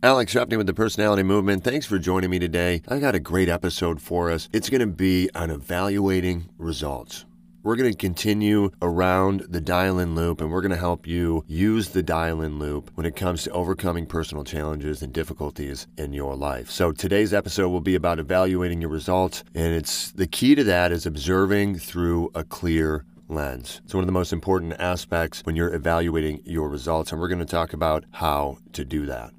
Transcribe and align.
Alex 0.00 0.32
Trefney 0.32 0.56
with 0.56 0.68
the 0.68 0.74
Personality 0.74 1.24
Movement. 1.24 1.64
Thanks 1.64 1.84
for 1.84 1.98
joining 1.98 2.30
me 2.30 2.38
today. 2.38 2.82
I 2.86 3.00
got 3.00 3.16
a 3.16 3.20
great 3.20 3.48
episode 3.48 4.00
for 4.00 4.30
us. 4.30 4.48
It's 4.52 4.70
going 4.70 4.80
to 4.80 4.86
be 4.86 5.28
on 5.34 5.50
evaluating 5.50 6.48
results. 6.56 7.26
We're 7.64 7.74
going 7.74 7.90
to 7.90 7.98
continue 7.98 8.70
around 8.80 9.46
the 9.48 9.60
dial 9.60 9.98
in 9.98 10.14
loop 10.14 10.40
and 10.40 10.52
we're 10.52 10.60
going 10.60 10.70
to 10.70 10.76
help 10.76 11.08
you 11.08 11.42
use 11.48 11.88
the 11.88 12.04
dial 12.04 12.42
in 12.42 12.60
loop 12.60 12.92
when 12.94 13.06
it 13.06 13.16
comes 13.16 13.42
to 13.42 13.50
overcoming 13.50 14.06
personal 14.06 14.44
challenges 14.44 15.02
and 15.02 15.12
difficulties 15.12 15.88
in 15.96 16.12
your 16.12 16.36
life. 16.36 16.70
So 16.70 16.92
today's 16.92 17.34
episode 17.34 17.70
will 17.70 17.80
be 17.80 17.96
about 17.96 18.20
evaluating 18.20 18.80
your 18.80 18.90
results 18.90 19.42
and 19.52 19.74
it's 19.74 20.12
the 20.12 20.28
key 20.28 20.54
to 20.54 20.62
that 20.62 20.92
is 20.92 21.06
observing 21.06 21.80
through 21.80 22.30
a 22.36 22.44
clear 22.44 23.04
lens. 23.26 23.80
It's 23.84 23.94
one 23.94 24.04
of 24.04 24.08
the 24.08 24.12
most 24.12 24.32
important 24.32 24.74
aspects 24.78 25.40
when 25.44 25.56
you're 25.56 25.74
evaluating 25.74 26.40
your 26.44 26.68
results 26.68 27.10
and 27.10 27.20
we're 27.20 27.26
going 27.26 27.40
to 27.40 27.44
talk 27.44 27.72
about 27.72 28.04
how 28.12 28.58
to 28.74 28.84
do 28.84 29.04
that. 29.06 29.32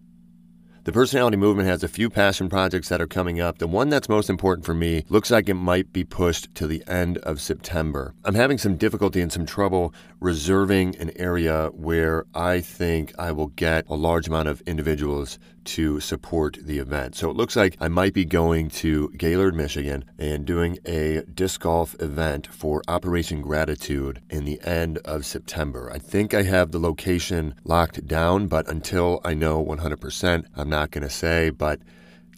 The 0.89 0.93
personality 0.93 1.37
movement 1.37 1.69
has 1.69 1.83
a 1.83 1.87
few 1.87 2.09
passion 2.09 2.49
projects 2.49 2.89
that 2.89 2.99
are 2.99 3.05
coming 3.05 3.39
up. 3.39 3.59
The 3.59 3.67
one 3.67 3.89
that's 3.89 4.09
most 4.09 4.27
important 4.27 4.65
for 4.65 4.73
me 4.73 5.05
looks 5.07 5.29
like 5.29 5.47
it 5.47 5.53
might 5.53 5.93
be 5.93 6.03
pushed 6.03 6.55
to 6.55 6.65
the 6.65 6.83
end 6.87 7.19
of 7.19 7.39
September. 7.39 8.15
I'm 8.25 8.33
having 8.33 8.57
some 8.57 8.75
difficulty 8.75 9.21
and 9.21 9.31
some 9.31 9.45
trouble 9.45 9.93
reserving 10.19 10.95
an 10.95 11.11
area 11.15 11.67
where 11.73 12.25
I 12.33 12.61
think 12.61 13.13
I 13.19 13.31
will 13.33 13.49
get 13.49 13.85
a 13.87 13.93
large 13.93 14.27
amount 14.27 14.47
of 14.47 14.61
individuals 14.61 15.37
to 15.69 15.99
support 15.99 16.57
the 16.61 16.79
event. 16.79 17.15
So 17.15 17.29
it 17.29 17.35
looks 17.35 17.55
like 17.55 17.77
I 17.79 17.87
might 17.89 18.13
be 18.13 18.25
going 18.25 18.69
to 18.69 19.09
Gaylord, 19.17 19.55
Michigan 19.55 20.03
and 20.17 20.43
doing 20.43 20.79
a 20.85 21.21
disc 21.31 21.61
golf 21.61 21.95
event 21.99 22.47
for 22.47 22.81
Operation 22.87 23.41
Gratitude 23.41 24.19
in 24.31 24.45
the 24.45 24.59
end 24.63 24.97
of 24.99 25.27
September. 25.27 25.91
I 25.93 25.99
think 25.99 26.33
I 26.33 26.41
have 26.41 26.71
the 26.71 26.79
location 26.79 27.53
locked 27.63 28.07
down, 28.07 28.47
but 28.47 28.67
until 28.67 29.21
I 29.23 29.35
know 29.35 29.63
100%, 29.63 30.45
I'm 30.55 30.69
not 30.69 30.89
going 30.89 31.03
to 31.03 31.09
say, 31.09 31.51
but 31.51 31.79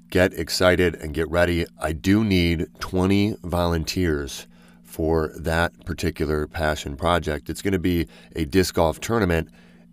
get 0.09 0.33
excited 0.33 0.95
and 0.95 1.13
get 1.13 1.29
ready. 1.29 1.65
I 1.79 1.93
do 1.93 2.25
need 2.25 2.67
20 2.79 3.37
volunteers 3.43 4.45
for 4.83 5.31
that 5.37 5.85
particular 5.85 6.47
passion 6.47 6.97
project. 6.97 7.49
It's 7.49 7.61
going 7.61 7.71
to 7.71 7.79
be 7.79 8.07
a 8.35 8.43
disc 8.43 8.75
golf 8.75 8.99
tournament 8.99 9.47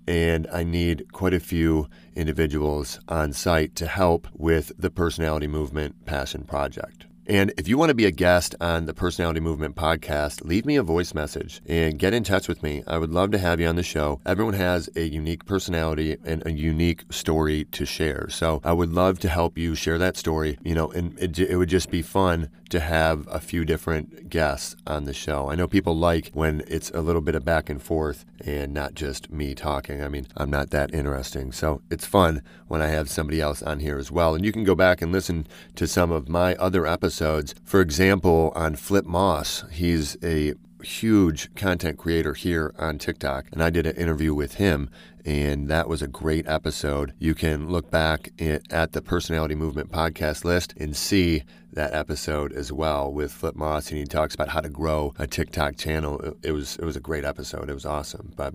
and 0.09 0.47
I 0.51 0.65
need 0.65 1.13
quite 1.13 1.35
a 1.35 1.41
few 1.41 1.87
individuals 2.17 2.99
on 3.09 3.35
site 3.35 3.75
to 3.75 3.87
help 3.87 4.27
with 4.33 4.73
the 4.79 4.89
Personality 4.89 5.47
Movement 5.47 6.07
Passion 6.07 6.45
Project. 6.45 7.08
And 7.29 7.53
if 7.59 7.69
you 7.69 7.77
want 7.77 7.91
to 7.91 7.95
be 7.95 8.07
a 8.07 8.11
guest 8.11 8.55
on 8.59 8.87
the 8.87 8.95
Personality 8.95 9.41
Movement 9.41 9.77
podcast, 9.77 10.47
leave 10.47 10.65
me 10.65 10.77
a 10.77 10.83
voice 10.83 11.13
message 11.13 11.61
and 11.67 11.99
get 11.99 12.15
in 12.15 12.25
touch 12.25 12.49
with 12.49 12.63
me. 12.63 12.83
I 12.87 12.97
would 12.97 13.11
love 13.11 13.33
to 13.33 13.39
have 13.39 13.61
you 13.61 13.67
on 13.67 13.77
the 13.77 13.83
show. 13.83 14.23
Everyone 14.25 14.55
has 14.55 14.89
a 14.97 15.03
unique 15.03 15.45
personality 15.45 16.17
and 16.25 16.43
a 16.47 16.53
unique 16.53 17.05
story 17.11 17.65
to 17.73 17.85
share. 17.85 18.31
So 18.31 18.63
I 18.65 18.73
would 18.73 18.95
love 18.95 19.19
to 19.19 19.29
help 19.29 19.59
you 19.59 19.75
share 19.75 19.99
that 19.99 20.17
story, 20.17 20.59
you 20.65 20.75
know, 20.75 20.91
and 20.93 21.19
it, 21.19 21.39
it 21.39 21.57
would 21.59 21.69
just 21.69 21.91
be 21.91 22.01
fun 22.01 22.49
to 22.71 22.81
have 22.81 23.29
a 23.31 23.41
few 23.41 23.67
different 23.67 24.31
guests 24.31 24.75
on 24.87 25.05
the 25.05 25.13
show. 25.13 25.51
I 25.51 25.55
know 25.55 25.69
people 25.69 25.97
like 25.97 26.31
when 26.33 26.63
it's 26.67 26.91
a 26.91 27.03
little 27.03 27.23
bit 27.23 27.35
of 27.35 27.45
back 27.45 27.69
and 27.69 27.83
forth 27.83 28.25
and 28.43 28.73
not 28.73 28.95
just 28.95 29.31
me 29.31 29.55
talking. 29.55 30.03
I 30.03 30.09
mean, 30.09 30.29
I'm 30.35 30.51
not 30.51 30.71
that 30.71 30.95
interesting. 30.95 31.53
So 31.53 31.83
it's 31.91 32.07
fun 32.07 32.43
when 32.69 32.81
I 32.81 32.89
have 32.89 33.11
somebody 33.11 33.41
else 33.41 33.63
on 33.63 33.81
here 33.81 33.99
as 33.99 34.11
well. 34.11 34.35
And 34.35 34.47
you 34.47 34.53
can 34.53 34.65
go 34.65 34.75
back 34.75 35.03
and 35.03 35.13
listen 35.13 35.47
to 35.77 35.87
some 35.87 36.11
of 36.11 36.31
my 36.31 36.55
other 36.55 36.87
episodes. 36.87 37.18
For 37.19 37.81
example, 37.81 38.53
on 38.55 38.77
Flip 38.77 39.05
Moss, 39.05 39.65
he's 39.73 40.17
a 40.23 40.55
huge 40.83 41.53
content 41.57 41.99
creator 41.99 42.35
here 42.35 42.73
on 42.79 42.99
TikTok, 42.99 43.47
and 43.51 43.63
I 43.63 43.71
did 43.71 43.87
an 43.87 43.97
interview 43.97 44.35
with 44.35 44.55
him, 44.55 44.89
and 45.25 45.69
that 45.69 45.89
was 45.89 46.01
a 46.01 46.07
great 46.07 46.47
episode. 46.47 47.13
You 47.19 47.35
can 47.35 47.69
look 47.69 47.91
back 47.91 48.31
at 48.71 48.93
the 48.93 49.03
Personality 49.03 49.57
Movement 49.57 49.91
podcast 49.91 50.45
list 50.45 50.75
and 50.77 50.97
see 50.97 51.43
that 51.73 51.93
episode 51.93 52.53
as 52.53 52.73
well 52.73 53.13
with 53.13 53.33
Flip 53.33 53.57
Moss, 53.57 53.91
and 53.91 53.99
he 53.99 54.05
talks 54.05 54.35
about 54.35 54.51
how 54.51 54.61
to 54.61 54.69
grow 54.69 55.13
a 55.19 55.27
TikTok 55.27 55.77
channel. 55.77 56.35
It 56.43 56.53
was 56.53 56.77
it 56.77 56.85
was 56.85 56.97
a 56.97 57.01
great 57.01 57.25
episode. 57.25 57.69
It 57.69 57.75
was 57.75 57.87
awesome, 57.87 58.33
but. 58.37 58.55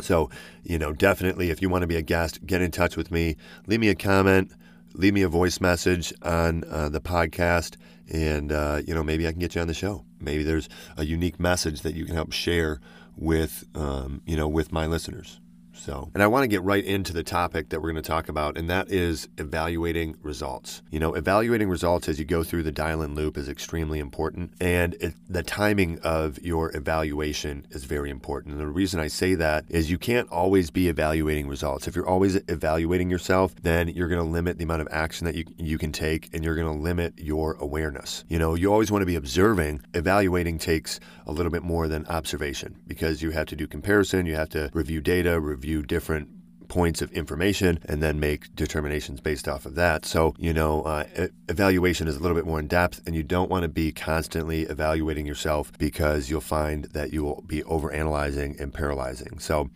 So, 0.00 0.30
you 0.62 0.78
know, 0.78 0.94
definitely 0.94 1.50
if 1.50 1.60
you 1.60 1.68
want 1.68 1.82
to 1.82 1.86
be 1.86 1.96
a 1.96 2.02
guest, 2.02 2.44
get 2.46 2.62
in 2.62 2.70
touch 2.70 2.96
with 2.96 3.10
me. 3.10 3.36
Leave 3.66 3.78
me 3.78 3.90
a 3.90 3.94
comment, 3.94 4.50
leave 4.94 5.14
me 5.14 5.22
a 5.22 5.28
voice 5.28 5.60
message 5.60 6.12
on 6.22 6.64
uh, 6.70 6.88
the 6.88 7.00
podcast, 7.00 7.76
and, 8.12 8.52
uh, 8.52 8.80
you 8.86 8.94
know, 8.94 9.02
maybe 9.02 9.26
I 9.26 9.30
can 9.30 9.40
get 9.40 9.54
you 9.54 9.60
on 9.60 9.68
the 9.68 9.74
show. 9.74 10.04
Maybe 10.20 10.42
there's 10.42 10.68
a 10.96 11.04
unique 11.04 11.40
message 11.40 11.82
that 11.82 11.94
you 11.94 12.04
can 12.04 12.14
help 12.14 12.32
share 12.32 12.80
with, 13.16 13.64
um, 13.74 14.22
you 14.26 14.36
know, 14.36 14.48
with 14.48 14.72
my 14.72 14.86
listeners. 14.86 15.40
So, 15.74 16.10
and 16.14 16.22
I 16.22 16.26
want 16.26 16.44
to 16.44 16.48
get 16.48 16.62
right 16.62 16.84
into 16.84 17.12
the 17.12 17.22
topic 17.22 17.70
that 17.70 17.80
we're 17.80 17.90
going 17.90 18.02
to 18.02 18.08
talk 18.08 18.28
about, 18.28 18.56
and 18.56 18.68
that 18.70 18.90
is 18.90 19.28
evaluating 19.38 20.16
results. 20.22 20.82
You 20.90 21.00
know, 21.00 21.14
evaluating 21.14 21.68
results 21.68 22.08
as 22.08 22.18
you 22.18 22.24
go 22.24 22.42
through 22.42 22.62
the 22.62 22.72
dial 22.72 23.02
in 23.02 23.14
loop 23.14 23.36
is 23.36 23.48
extremely 23.48 23.98
important, 23.98 24.52
and 24.60 24.94
it, 25.00 25.14
the 25.28 25.42
timing 25.42 25.98
of 26.00 26.38
your 26.40 26.74
evaluation 26.76 27.66
is 27.70 27.84
very 27.84 28.10
important. 28.10 28.52
And 28.52 28.60
the 28.60 28.66
reason 28.66 29.00
I 29.00 29.08
say 29.08 29.34
that 29.36 29.64
is 29.68 29.90
you 29.90 29.98
can't 29.98 30.30
always 30.30 30.70
be 30.70 30.88
evaluating 30.88 31.48
results. 31.48 31.88
If 31.88 31.96
you're 31.96 32.08
always 32.08 32.36
evaluating 32.48 33.10
yourself, 33.10 33.54
then 33.62 33.88
you're 33.88 34.08
going 34.08 34.24
to 34.24 34.30
limit 34.30 34.58
the 34.58 34.64
amount 34.64 34.82
of 34.82 34.88
action 34.90 35.24
that 35.26 35.34
you, 35.34 35.44
you 35.56 35.78
can 35.78 35.92
take, 35.92 36.28
and 36.34 36.44
you're 36.44 36.56
going 36.56 36.72
to 36.72 36.82
limit 36.82 37.14
your 37.18 37.54
awareness. 37.54 38.24
You 38.28 38.38
know, 38.38 38.54
you 38.54 38.72
always 38.72 38.90
want 38.90 39.02
to 39.02 39.06
be 39.06 39.16
observing. 39.16 39.82
Evaluating 39.94 40.58
takes 40.58 41.00
a 41.26 41.32
little 41.32 41.52
bit 41.52 41.62
more 41.62 41.88
than 41.88 42.06
observation 42.06 42.76
because 42.86 43.22
you 43.22 43.30
have 43.30 43.46
to 43.46 43.56
do 43.56 43.66
comparison, 43.66 44.26
you 44.26 44.34
have 44.34 44.48
to 44.50 44.70
review 44.72 45.00
data, 45.00 45.40
review 45.62 45.82
different 45.82 46.28
points 46.66 47.02
of 47.02 47.12
information 47.12 47.78
and 47.84 48.02
then 48.02 48.18
make 48.18 48.54
determinations 48.56 49.20
based 49.20 49.46
off 49.46 49.64
of 49.64 49.74
that. 49.76 50.04
So, 50.04 50.34
you 50.38 50.52
know, 50.52 50.82
uh, 50.82 51.28
evaluation 51.48 52.08
is 52.08 52.16
a 52.16 52.20
little 52.20 52.36
bit 52.36 52.46
more 52.46 52.58
in 52.58 52.66
depth, 52.66 53.00
and 53.06 53.14
you 53.14 53.22
don't 53.22 53.50
want 53.50 53.62
to 53.62 53.68
be 53.68 53.92
constantly 53.92 54.62
evaluating 54.62 55.26
yourself 55.26 55.70
because 55.78 56.30
you'll 56.30 56.40
find 56.40 56.86
that 56.86 57.12
you 57.12 57.22
will 57.22 57.44
be 57.46 57.62
overanalyzing 57.62 58.58
and 58.58 58.74
paralyzing. 58.74 59.38
So, 59.38 59.70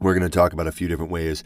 we're 0.00 0.14
going 0.14 0.28
to 0.28 0.36
talk 0.36 0.52
about 0.52 0.68
a 0.68 0.72
few 0.72 0.88
different 0.88 1.10
ways 1.10 1.42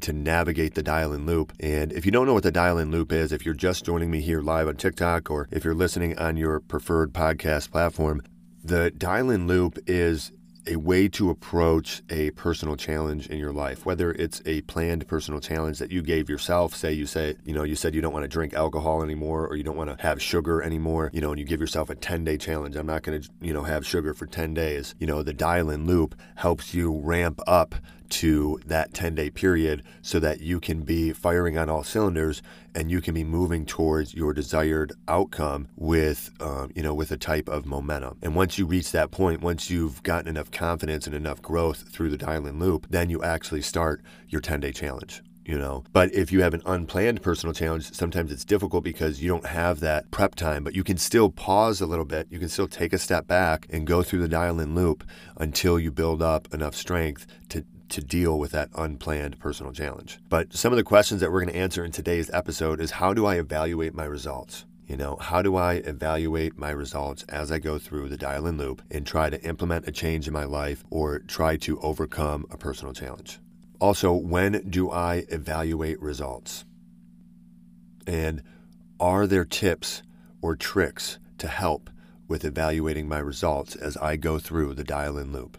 to 0.00 0.12
navigate 0.12 0.74
the 0.74 0.82
dial 0.82 1.12
in 1.12 1.26
loop. 1.26 1.52
And 1.58 1.92
if 1.92 2.06
you 2.06 2.12
don't 2.12 2.26
know 2.26 2.34
what 2.34 2.44
the 2.44 2.52
dial 2.52 2.78
in 2.78 2.90
loop 2.90 3.12
is, 3.12 3.32
if 3.32 3.44
you're 3.44 3.54
just 3.54 3.84
joining 3.84 4.10
me 4.10 4.20
here 4.20 4.40
live 4.40 4.68
on 4.68 4.76
TikTok 4.76 5.28
or 5.28 5.48
if 5.50 5.64
you're 5.64 5.74
listening 5.74 6.16
on 6.16 6.36
your 6.36 6.60
preferred 6.60 7.12
podcast 7.12 7.72
platform, 7.72 8.22
the 8.62 8.90
dial 8.92 9.30
in 9.30 9.46
loop 9.46 9.78
is 9.86 10.32
a 10.66 10.76
way 10.76 11.08
to 11.08 11.30
approach 11.30 12.02
a 12.10 12.30
personal 12.32 12.76
challenge 12.76 13.26
in 13.28 13.38
your 13.38 13.52
life, 13.52 13.86
whether 13.86 14.12
it's 14.12 14.42
a 14.46 14.62
planned 14.62 15.06
personal 15.06 15.40
challenge 15.40 15.78
that 15.78 15.90
you 15.90 16.02
gave 16.02 16.28
yourself. 16.28 16.74
Say 16.74 16.92
you 16.92 17.06
say, 17.06 17.36
you 17.44 17.54
know, 17.54 17.62
you 17.62 17.76
said 17.76 17.94
you 17.94 18.00
don't 18.00 18.12
want 18.12 18.24
to 18.24 18.28
drink 18.28 18.54
alcohol 18.54 19.02
anymore 19.02 19.46
or 19.46 19.56
you 19.56 19.62
don't 19.62 19.76
want 19.76 19.96
to 19.96 20.02
have 20.02 20.20
sugar 20.20 20.62
anymore, 20.62 21.10
you 21.12 21.20
know, 21.20 21.30
and 21.30 21.38
you 21.38 21.44
give 21.44 21.60
yourself 21.60 21.90
a 21.90 21.94
10 21.94 22.24
day 22.24 22.36
challenge. 22.36 22.76
I'm 22.76 22.86
not 22.86 23.02
going 23.02 23.20
to, 23.20 23.28
you 23.40 23.52
know, 23.52 23.62
have 23.62 23.86
sugar 23.86 24.14
for 24.14 24.26
10 24.26 24.54
days. 24.54 24.94
You 24.98 25.06
know, 25.06 25.22
the 25.22 25.34
dial 25.34 25.70
in 25.70 25.86
loop 25.86 26.14
helps 26.36 26.74
you 26.74 26.98
ramp 26.98 27.40
up 27.46 27.74
to 28.10 28.60
that 28.66 28.94
10 28.94 29.14
day 29.14 29.30
period 29.30 29.82
so 30.02 30.18
that 30.20 30.40
you 30.40 30.60
can 30.60 30.82
be 30.82 31.12
firing 31.12 31.58
on 31.58 31.68
all 31.68 31.84
cylinders 31.84 32.42
and 32.74 32.90
you 32.90 33.00
can 33.00 33.14
be 33.14 33.24
moving 33.24 33.64
towards 33.64 34.14
your 34.14 34.32
desired 34.32 34.92
outcome 35.08 35.68
with 35.76 36.30
um, 36.40 36.70
you 36.74 36.82
know 36.82 36.94
with 36.94 37.10
a 37.10 37.16
type 37.16 37.48
of 37.48 37.66
momentum 37.66 38.16
and 38.22 38.34
once 38.34 38.58
you 38.58 38.66
reach 38.66 38.92
that 38.92 39.10
point 39.10 39.40
once 39.40 39.70
you've 39.70 40.02
gotten 40.02 40.28
enough 40.28 40.50
confidence 40.50 41.06
and 41.06 41.14
enough 41.14 41.40
growth 41.42 41.88
through 41.88 42.10
the 42.10 42.18
dial 42.18 42.46
in 42.46 42.58
loop 42.58 42.86
then 42.90 43.10
you 43.10 43.22
actually 43.22 43.62
start 43.62 44.02
your 44.28 44.40
10 44.40 44.60
day 44.60 44.72
challenge 44.72 45.22
you 45.46 45.58
know. 45.58 45.84
But 45.92 46.12
if 46.12 46.32
you 46.32 46.42
have 46.42 46.54
an 46.54 46.62
unplanned 46.66 47.22
personal 47.22 47.54
challenge, 47.54 47.92
sometimes 47.92 48.32
it's 48.32 48.44
difficult 48.44 48.84
because 48.84 49.22
you 49.22 49.28
don't 49.28 49.46
have 49.46 49.80
that 49.80 50.10
prep 50.10 50.34
time, 50.34 50.64
but 50.64 50.74
you 50.74 50.82
can 50.82 50.98
still 50.98 51.30
pause 51.30 51.80
a 51.80 51.86
little 51.86 52.04
bit. 52.04 52.26
You 52.30 52.38
can 52.38 52.48
still 52.48 52.68
take 52.68 52.92
a 52.92 52.98
step 52.98 53.26
back 53.26 53.66
and 53.70 53.86
go 53.86 54.02
through 54.02 54.20
the 54.20 54.28
dial 54.28 54.60
in 54.60 54.74
loop 54.74 55.04
until 55.36 55.78
you 55.78 55.90
build 55.90 56.20
up 56.20 56.52
enough 56.52 56.74
strength 56.74 57.26
to 57.50 57.64
to 57.88 58.02
deal 58.02 58.38
with 58.38 58.52
that 58.52 58.70
unplanned 58.74 59.38
personal 59.38 59.72
challenge. 59.72 60.18
But 60.28 60.54
some 60.54 60.72
of 60.72 60.76
the 60.76 60.82
questions 60.82 61.20
that 61.20 61.30
we're 61.30 61.42
going 61.42 61.52
to 61.52 61.60
answer 61.60 61.84
in 61.84 61.92
today's 61.92 62.30
episode 62.30 62.80
is 62.80 62.92
how 62.92 63.14
do 63.14 63.26
I 63.26 63.36
evaluate 63.36 63.94
my 63.94 64.04
results? 64.04 64.64
You 64.86 64.96
know, 64.96 65.16
how 65.16 65.42
do 65.42 65.56
I 65.56 65.74
evaluate 65.74 66.56
my 66.56 66.70
results 66.70 67.24
as 67.28 67.50
I 67.50 67.58
go 67.58 67.76
through 67.78 68.08
the 68.08 68.16
dial 68.16 68.46
in 68.46 68.56
loop 68.56 68.82
and 68.90 69.04
try 69.04 69.30
to 69.30 69.42
implement 69.42 69.88
a 69.88 69.92
change 69.92 70.28
in 70.28 70.32
my 70.32 70.44
life 70.44 70.84
or 70.90 71.18
try 71.18 71.56
to 71.58 71.80
overcome 71.80 72.46
a 72.50 72.56
personal 72.56 72.94
challenge? 72.94 73.40
Also, 73.80 74.12
when 74.12 74.64
do 74.70 74.90
I 74.90 75.26
evaluate 75.28 76.00
results? 76.00 76.64
And 78.06 78.42
are 79.00 79.26
there 79.26 79.44
tips 79.44 80.02
or 80.40 80.54
tricks 80.54 81.18
to 81.38 81.48
help 81.48 81.90
with 82.28 82.44
evaluating 82.44 83.08
my 83.08 83.18
results 83.18 83.74
as 83.74 83.96
I 83.96 84.16
go 84.16 84.38
through 84.38 84.74
the 84.74 84.84
dial 84.84 85.18
in 85.18 85.32
loop? 85.32 85.58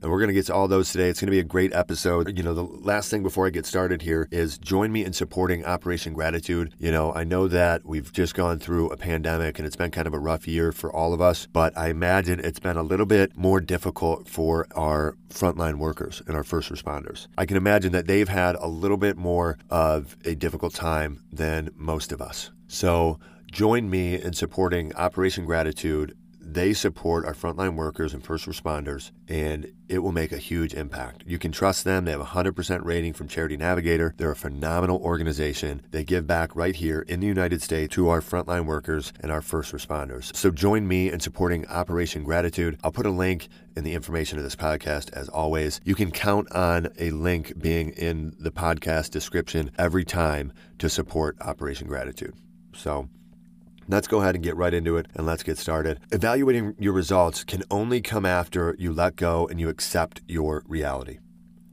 And 0.00 0.10
we're 0.10 0.18
going 0.18 0.28
to 0.28 0.34
get 0.34 0.46
to 0.46 0.54
all 0.54 0.68
those 0.68 0.92
today. 0.92 1.08
It's 1.08 1.20
going 1.20 1.26
to 1.26 1.32
be 1.32 1.40
a 1.40 1.44
great 1.44 1.74
episode. 1.74 2.36
You 2.36 2.44
know, 2.44 2.54
the 2.54 2.62
last 2.62 3.10
thing 3.10 3.22
before 3.22 3.46
I 3.46 3.50
get 3.50 3.66
started 3.66 4.02
here 4.02 4.28
is 4.30 4.56
join 4.56 4.92
me 4.92 5.04
in 5.04 5.12
supporting 5.12 5.64
Operation 5.64 6.12
Gratitude. 6.12 6.72
You 6.78 6.92
know, 6.92 7.12
I 7.14 7.24
know 7.24 7.48
that 7.48 7.84
we've 7.84 8.12
just 8.12 8.34
gone 8.34 8.60
through 8.60 8.90
a 8.90 8.96
pandemic 8.96 9.58
and 9.58 9.66
it's 9.66 9.76
been 9.76 9.90
kind 9.90 10.06
of 10.06 10.14
a 10.14 10.18
rough 10.18 10.46
year 10.46 10.70
for 10.70 10.94
all 10.94 11.12
of 11.12 11.20
us, 11.20 11.46
but 11.52 11.76
I 11.76 11.88
imagine 11.88 12.38
it's 12.38 12.60
been 12.60 12.76
a 12.76 12.82
little 12.82 13.06
bit 13.06 13.36
more 13.36 13.60
difficult 13.60 14.28
for 14.28 14.66
our 14.76 15.16
frontline 15.30 15.78
workers 15.78 16.22
and 16.26 16.36
our 16.36 16.44
first 16.44 16.70
responders. 16.70 17.26
I 17.36 17.44
can 17.44 17.56
imagine 17.56 17.92
that 17.92 18.06
they've 18.06 18.28
had 18.28 18.54
a 18.56 18.68
little 18.68 18.96
bit 18.96 19.16
more 19.16 19.58
of 19.68 20.16
a 20.24 20.34
difficult 20.34 20.74
time 20.74 21.22
than 21.32 21.70
most 21.74 22.12
of 22.12 22.22
us. 22.22 22.50
So, 22.68 23.18
join 23.50 23.88
me 23.88 24.20
in 24.20 24.34
supporting 24.34 24.94
Operation 24.94 25.46
Gratitude 25.46 26.14
they 26.50 26.72
support 26.72 27.26
our 27.26 27.34
frontline 27.34 27.76
workers 27.76 28.14
and 28.14 28.24
first 28.24 28.46
responders, 28.46 29.10
and 29.28 29.70
it 29.86 29.98
will 29.98 30.12
make 30.12 30.32
a 30.32 30.38
huge 30.38 30.72
impact. 30.72 31.22
You 31.26 31.38
can 31.38 31.52
trust 31.52 31.84
them. 31.84 32.06
They 32.06 32.10
have 32.12 32.20
a 32.20 32.24
100% 32.24 32.84
rating 32.84 33.12
from 33.12 33.28
Charity 33.28 33.58
Navigator. 33.58 34.14
They're 34.16 34.30
a 34.30 34.36
phenomenal 34.36 34.98
organization. 34.98 35.82
They 35.90 36.04
give 36.04 36.26
back 36.26 36.56
right 36.56 36.74
here 36.74 37.00
in 37.02 37.20
the 37.20 37.26
United 37.26 37.60
States 37.60 37.94
to 37.94 38.08
our 38.08 38.22
frontline 38.22 38.64
workers 38.64 39.12
and 39.20 39.30
our 39.30 39.42
first 39.42 39.72
responders. 39.72 40.34
So 40.34 40.50
join 40.50 40.88
me 40.88 41.12
in 41.12 41.20
supporting 41.20 41.66
Operation 41.66 42.24
Gratitude. 42.24 42.78
I'll 42.82 42.92
put 42.92 43.06
a 43.06 43.10
link 43.10 43.48
in 43.76 43.84
the 43.84 43.94
information 43.94 44.38
of 44.38 44.44
this 44.44 44.56
podcast 44.56 45.12
as 45.12 45.28
always. 45.28 45.82
You 45.84 45.94
can 45.94 46.10
count 46.10 46.50
on 46.52 46.88
a 46.98 47.10
link 47.10 47.60
being 47.60 47.90
in 47.90 48.34
the 48.38 48.50
podcast 48.50 49.10
description 49.10 49.70
every 49.78 50.04
time 50.04 50.52
to 50.78 50.88
support 50.88 51.36
Operation 51.42 51.88
Gratitude. 51.88 52.34
So, 52.74 53.08
Let's 53.90 54.06
go 54.06 54.20
ahead 54.20 54.34
and 54.34 54.44
get 54.44 54.54
right 54.54 54.74
into 54.74 54.98
it 54.98 55.06
and 55.14 55.26
let's 55.26 55.42
get 55.42 55.56
started. 55.56 56.00
Evaluating 56.12 56.74
your 56.78 56.92
results 56.92 57.42
can 57.42 57.62
only 57.70 58.02
come 58.02 58.26
after 58.26 58.76
you 58.78 58.92
let 58.92 59.16
go 59.16 59.48
and 59.48 59.58
you 59.58 59.70
accept 59.70 60.20
your 60.28 60.62
reality. 60.68 61.18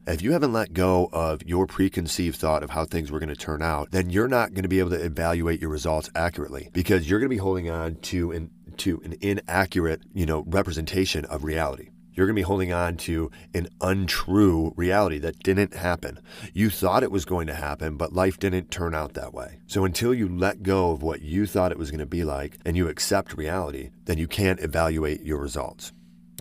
If 0.07 0.21
you 0.21 0.31
haven't 0.31 0.53
let 0.53 0.71
go 0.71 1.09
of 1.11 1.41
your 1.43 1.67
preconceived 1.67 2.37
thought 2.37 2.63
of 2.63 2.69
how 2.69 2.85
things 2.85 3.11
were 3.11 3.19
going 3.19 3.29
to 3.29 3.35
turn 3.35 3.61
out, 3.61 3.91
then 3.91 4.09
you're 4.09 4.29
not 4.29 4.53
going 4.53 4.63
to 4.63 4.69
be 4.69 4.79
able 4.79 4.91
to 4.91 5.03
evaluate 5.03 5.59
your 5.59 5.71
results 5.71 6.09
accurately 6.15 6.69
because 6.71 7.09
you're 7.09 7.19
going 7.19 7.29
to 7.29 7.35
be 7.35 7.39
holding 7.39 7.69
on 7.69 7.95
to 7.95 8.31
an 8.31 8.49
to 8.77 9.01
an 9.03 9.15
inaccurate, 9.21 10.01
you 10.13 10.25
know, 10.25 10.43
representation 10.47 11.25
of 11.25 11.43
reality. 11.43 11.89
You're 12.15 12.27
going 12.27 12.35
to 12.35 12.39
be 12.39 12.43
holding 12.43 12.71
on 12.71 12.95
to 12.97 13.29
an 13.53 13.67
untrue 13.81 14.73
reality 14.77 15.17
that 15.19 15.39
didn't 15.39 15.73
happen. 15.73 16.19
You 16.53 16.69
thought 16.69 17.03
it 17.03 17.11
was 17.11 17.25
going 17.25 17.47
to 17.47 17.53
happen, 17.53 17.97
but 17.97 18.13
life 18.13 18.39
didn't 18.39 18.71
turn 18.71 18.95
out 18.95 19.13
that 19.15 19.33
way. 19.33 19.59
So 19.67 19.83
until 19.83 20.13
you 20.13 20.29
let 20.29 20.63
go 20.63 20.91
of 20.91 21.03
what 21.03 21.21
you 21.21 21.45
thought 21.45 21.73
it 21.73 21.77
was 21.77 21.91
going 21.91 21.99
to 21.99 22.05
be 22.05 22.23
like 22.23 22.57
and 22.65 22.77
you 22.77 22.87
accept 22.87 23.35
reality, 23.37 23.89
then 24.05 24.17
you 24.17 24.27
can't 24.27 24.61
evaluate 24.61 25.23
your 25.23 25.39
results. 25.39 25.91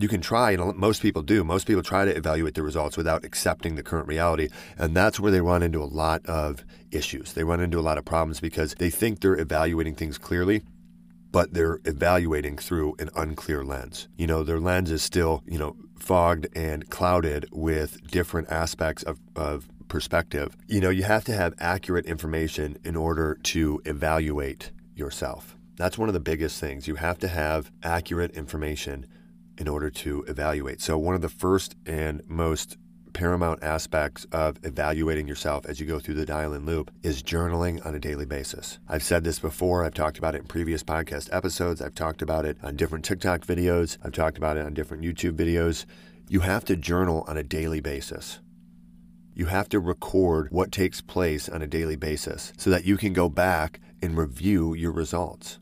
You 0.00 0.08
can 0.08 0.20
try, 0.20 0.52
and 0.52 0.76
most 0.76 1.02
people 1.02 1.22
do. 1.22 1.44
Most 1.44 1.66
people 1.66 1.82
try 1.82 2.04
to 2.04 2.16
evaluate 2.16 2.54
the 2.54 2.62
results 2.62 2.96
without 2.96 3.24
accepting 3.24 3.76
the 3.76 3.82
current 3.82 4.08
reality. 4.08 4.48
And 4.76 4.96
that's 4.96 5.20
where 5.20 5.30
they 5.30 5.40
run 5.40 5.62
into 5.62 5.82
a 5.82 5.86
lot 5.86 6.24
of 6.26 6.64
issues. 6.90 7.32
They 7.32 7.44
run 7.44 7.60
into 7.60 7.78
a 7.78 7.82
lot 7.82 7.98
of 7.98 8.04
problems 8.04 8.40
because 8.40 8.74
they 8.74 8.90
think 8.90 9.20
they're 9.20 9.38
evaluating 9.38 9.94
things 9.94 10.18
clearly 10.18 10.62
but 11.34 11.52
they're 11.52 11.80
evaluating 11.84 12.56
through 12.56 12.94
an 13.00 13.10
unclear 13.16 13.64
lens. 13.64 14.06
You 14.16 14.28
know, 14.28 14.44
their 14.44 14.60
lens 14.60 14.92
is 14.92 15.02
still, 15.02 15.42
you 15.44 15.58
know, 15.58 15.74
fogged 15.98 16.46
and 16.54 16.88
clouded 16.90 17.48
with 17.50 18.00
different 18.08 18.48
aspects 18.52 19.02
of, 19.02 19.18
of 19.34 19.68
perspective. 19.88 20.56
You 20.68 20.80
know, 20.80 20.90
you 20.90 21.02
have 21.02 21.24
to 21.24 21.32
have 21.32 21.54
accurate 21.58 22.06
information 22.06 22.78
in 22.84 22.94
order 22.94 23.36
to 23.42 23.82
evaluate 23.84 24.70
yourself. 24.94 25.56
That's 25.74 25.98
one 25.98 26.08
of 26.08 26.12
the 26.12 26.20
biggest 26.20 26.60
things. 26.60 26.86
You 26.86 26.94
have 26.94 27.18
to 27.18 27.26
have 27.26 27.72
accurate 27.82 28.30
information 28.36 29.04
in 29.58 29.66
order 29.66 29.90
to 29.90 30.22
evaluate. 30.28 30.80
So, 30.80 30.96
one 30.98 31.16
of 31.16 31.20
the 31.20 31.28
first 31.28 31.74
and 31.84 32.22
most 32.28 32.76
paramount 33.14 33.62
aspects 33.62 34.26
of 34.32 34.58
evaluating 34.64 35.26
yourself 35.26 35.64
as 35.64 35.80
you 35.80 35.86
go 35.86 35.98
through 35.98 36.16
the 36.16 36.26
dial 36.26 36.52
in 36.52 36.66
loop 36.66 36.90
is 37.02 37.22
journaling 37.22 37.84
on 37.86 37.94
a 37.94 37.98
daily 37.98 38.26
basis. 38.26 38.78
I've 38.86 39.02
said 39.02 39.24
this 39.24 39.38
before, 39.38 39.84
I've 39.84 39.94
talked 39.94 40.18
about 40.18 40.34
it 40.34 40.42
in 40.42 40.46
previous 40.46 40.82
podcast 40.82 41.32
episodes, 41.32 41.80
I've 41.80 41.94
talked 41.94 42.20
about 42.20 42.44
it 42.44 42.58
on 42.62 42.76
different 42.76 43.04
TikTok 43.04 43.46
videos, 43.46 43.96
I've 44.04 44.12
talked 44.12 44.36
about 44.36 44.58
it 44.58 44.66
on 44.66 44.74
different 44.74 45.02
YouTube 45.02 45.36
videos. 45.36 45.86
You 46.28 46.40
have 46.40 46.64
to 46.66 46.76
journal 46.76 47.24
on 47.26 47.36
a 47.36 47.42
daily 47.42 47.80
basis. 47.80 48.40
You 49.34 49.46
have 49.46 49.68
to 49.70 49.80
record 49.80 50.48
what 50.50 50.72
takes 50.72 51.00
place 51.00 51.48
on 51.48 51.62
a 51.62 51.66
daily 51.66 51.96
basis 51.96 52.52
so 52.56 52.70
that 52.70 52.84
you 52.84 52.96
can 52.96 53.12
go 53.12 53.28
back 53.28 53.80
and 54.02 54.16
review 54.16 54.74
your 54.74 54.92
results. 54.92 55.58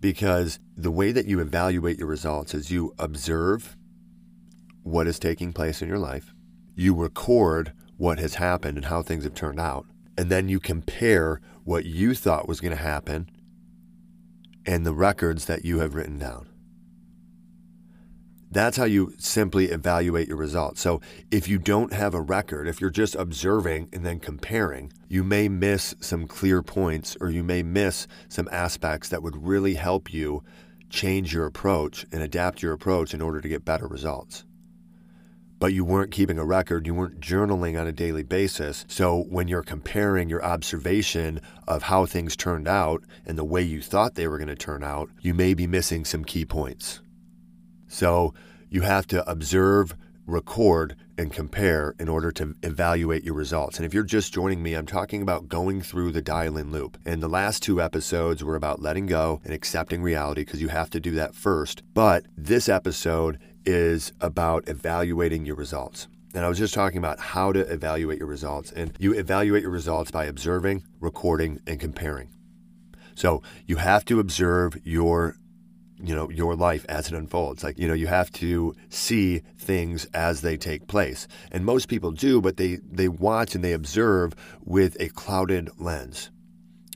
Because 0.00 0.58
the 0.76 0.90
way 0.90 1.12
that 1.12 1.26
you 1.26 1.40
evaluate 1.40 1.98
your 1.98 2.08
results 2.08 2.54
is 2.54 2.70
you 2.70 2.94
observe 2.98 3.76
what 4.82 5.06
is 5.06 5.18
taking 5.18 5.52
place 5.52 5.80
in 5.80 5.88
your 5.88 5.98
life, 5.98 6.33
you 6.74 6.94
record 6.94 7.72
what 7.96 8.18
has 8.18 8.34
happened 8.34 8.76
and 8.76 8.86
how 8.86 9.02
things 9.02 9.24
have 9.24 9.34
turned 9.34 9.60
out. 9.60 9.86
And 10.16 10.30
then 10.30 10.48
you 10.48 10.60
compare 10.60 11.40
what 11.64 11.84
you 11.84 12.14
thought 12.14 12.48
was 12.48 12.60
going 12.60 12.76
to 12.76 12.82
happen 12.82 13.28
and 14.66 14.84
the 14.84 14.94
records 14.94 15.46
that 15.46 15.64
you 15.64 15.80
have 15.80 15.94
written 15.94 16.18
down. 16.18 16.48
That's 18.50 18.76
how 18.76 18.84
you 18.84 19.14
simply 19.18 19.66
evaluate 19.66 20.28
your 20.28 20.36
results. 20.36 20.80
So, 20.80 21.00
if 21.32 21.48
you 21.48 21.58
don't 21.58 21.92
have 21.92 22.14
a 22.14 22.20
record, 22.20 22.68
if 22.68 22.80
you're 22.80 22.88
just 22.88 23.16
observing 23.16 23.88
and 23.92 24.06
then 24.06 24.20
comparing, 24.20 24.92
you 25.08 25.24
may 25.24 25.48
miss 25.48 25.92
some 26.00 26.28
clear 26.28 26.62
points 26.62 27.16
or 27.20 27.30
you 27.30 27.42
may 27.42 27.64
miss 27.64 28.06
some 28.28 28.48
aspects 28.52 29.08
that 29.08 29.24
would 29.24 29.44
really 29.44 29.74
help 29.74 30.14
you 30.14 30.44
change 30.88 31.34
your 31.34 31.46
approach 31.46 32.06
and 32.12 32.22
adapt 32.22 32.62
your 32.62 32.72
approach 32.72 33.12
in 33.12 33.20
order 33.20 33.40
to 33.40 33.48
get 33.48 33.64
better 33.64 33.88
results 33.88 34.44
but 35.64 35.72
you 35.72 35.82
weren't 35.82 36.10
keeping 36.10 36.38
a 36.38 36.44
record, 36.44 36.86
you 36.86 36.92
weren't 36.92 37.20
journaling 37.20 37.80
on 37.80 37.86
a 37.86 37.92
daily 37.92 38.22
basis. 38.22 38.84
So 38.86 39.24
when 39.30 39.48
you're 39.48 39.62
comparing 39.62 40.28
your 40.28 40.44
observation 40.44 41.40
of 41.66 41.84
how 41.84 42.04
things 42.04 42.36
turned 42.36 42.68
out 42.68 43.02
and 43.24 43.38
the 43.38 43.46
way 43.46 43.62
you 43.62 43.80
thought 43.80 44.14
they 44.14 44.28
were 44.28 44.36
going 44.36 44.48
to 44.48 44.56
turn 44.56 44.84
out, 44.84 45.08
you 45.22 45.32
may 45.32 45.54
be 45.54 45.66
missing 45.66 46.04
some 46.04 46.22
key 46.22 46.44
points. 46.44 47.00
So 47.88 48.34
you 48.68 48.82
have 48.82 49.06
to 49.06 49.26
observe, 49.26 49.96
record, 50.26 50.96
and 51.16 51.32
compare 51.32 51.94
in 51.98 52.10
order 52.10 52.30
to 52.32 52.54
evaluate 52.62 53.24
your 53.24 53.34
results. 53.34 53.78
And 53.78 53.86
if 53.86 53.94
you're 53.94 54.02
just 54.02 54.34
joining 54.34 54.62
me, 54.62 54.74
I'm 54.74 54.84
talking 54.84 55.22
about 55.22 55.48
going 55.48 55.80
through 55.80 56.12
the 56.12 56.20
dial 56.20 56.58
in 56.58 56.72
loop. 56.72 56.98
And 57.06 57.22
the 57.22 57.28
last 57.28 57.62
two 57.62 57.80
episodes 57.80 58.44
were 58.44 58.56
about 58.56 58.82
letting 58.82 59.06
go 59.06 59.40
and 59.44 59.54
accepting 59.54 60.02
reality 60.02 60.42
because 60.42 60.60
you 60.60 60.68
have 60.68 60.90
to 60.90 61.00
do 61.00 61.12
that 61.12 61.34
first. 61.34 61.82
But 61.94 62.26
this 62.36 62.68
episode 62.68 63.38
is 63.66 64.12
about 64.20 64.68
evaluating 64.68 65.46
your 65.46 65.56
results. 65.56 66.08
And 66.34 66.44
I 66.44 66.48
was 66.48 66.58
just 66.58 66.74
talking 66.74 66.98
about 66.98 67.20
how 67.20 67.52
to 67.52 67.60
evaluate 67.60 68.18
your 68.18 68.26
results. 68.26 68.72
And 68.72 68.92
you 68.98 69.12
evaluate 69.12 69.62
your 69.62 69.70
results 69.70 70.10
by 70.10 70.24
observing, 70.24 70.84
recording, 71.00 71.60
and 71.66 71.78
comparing. 71.78 72.30
So 73.14 73.42
you 73.66 73.76
have 73.76 74.04
to 74.06 74.18
observe 74.18 74.76
your 74.84 75.36
you 76.02 76.14
know 76.14 76.28
your 76.28 76.56
life 76.56 76.84
as 76.88 77.06
it 77.06 77.14
unfolds 77.14 77.62
like 77.62 77.78
you 77.78 77.86
know 77.86 77.94
you 77.94 78.08
have 78.08 78.30
to 78.32 78.74
see 78.88 79.42
things 79.56 80.06
as 80.12 80.40
they 80.40 80.56
take 80.56 80.88
place 80.88 81.28
and 81.52 81.64
most 81.64 81.88
people 81.88 82.10
do 82.10 82.40
but 82.40 82.56
they 82.56 82.78
they 82.90 83.06
watch 83.06 83.54
and 83.54 83.62
they 83.62 83.72
observe 83.72 84.34
with 84.64 84.96
a 85.00 85.08
clouded 85.10 85.70
lens 85.78 86.30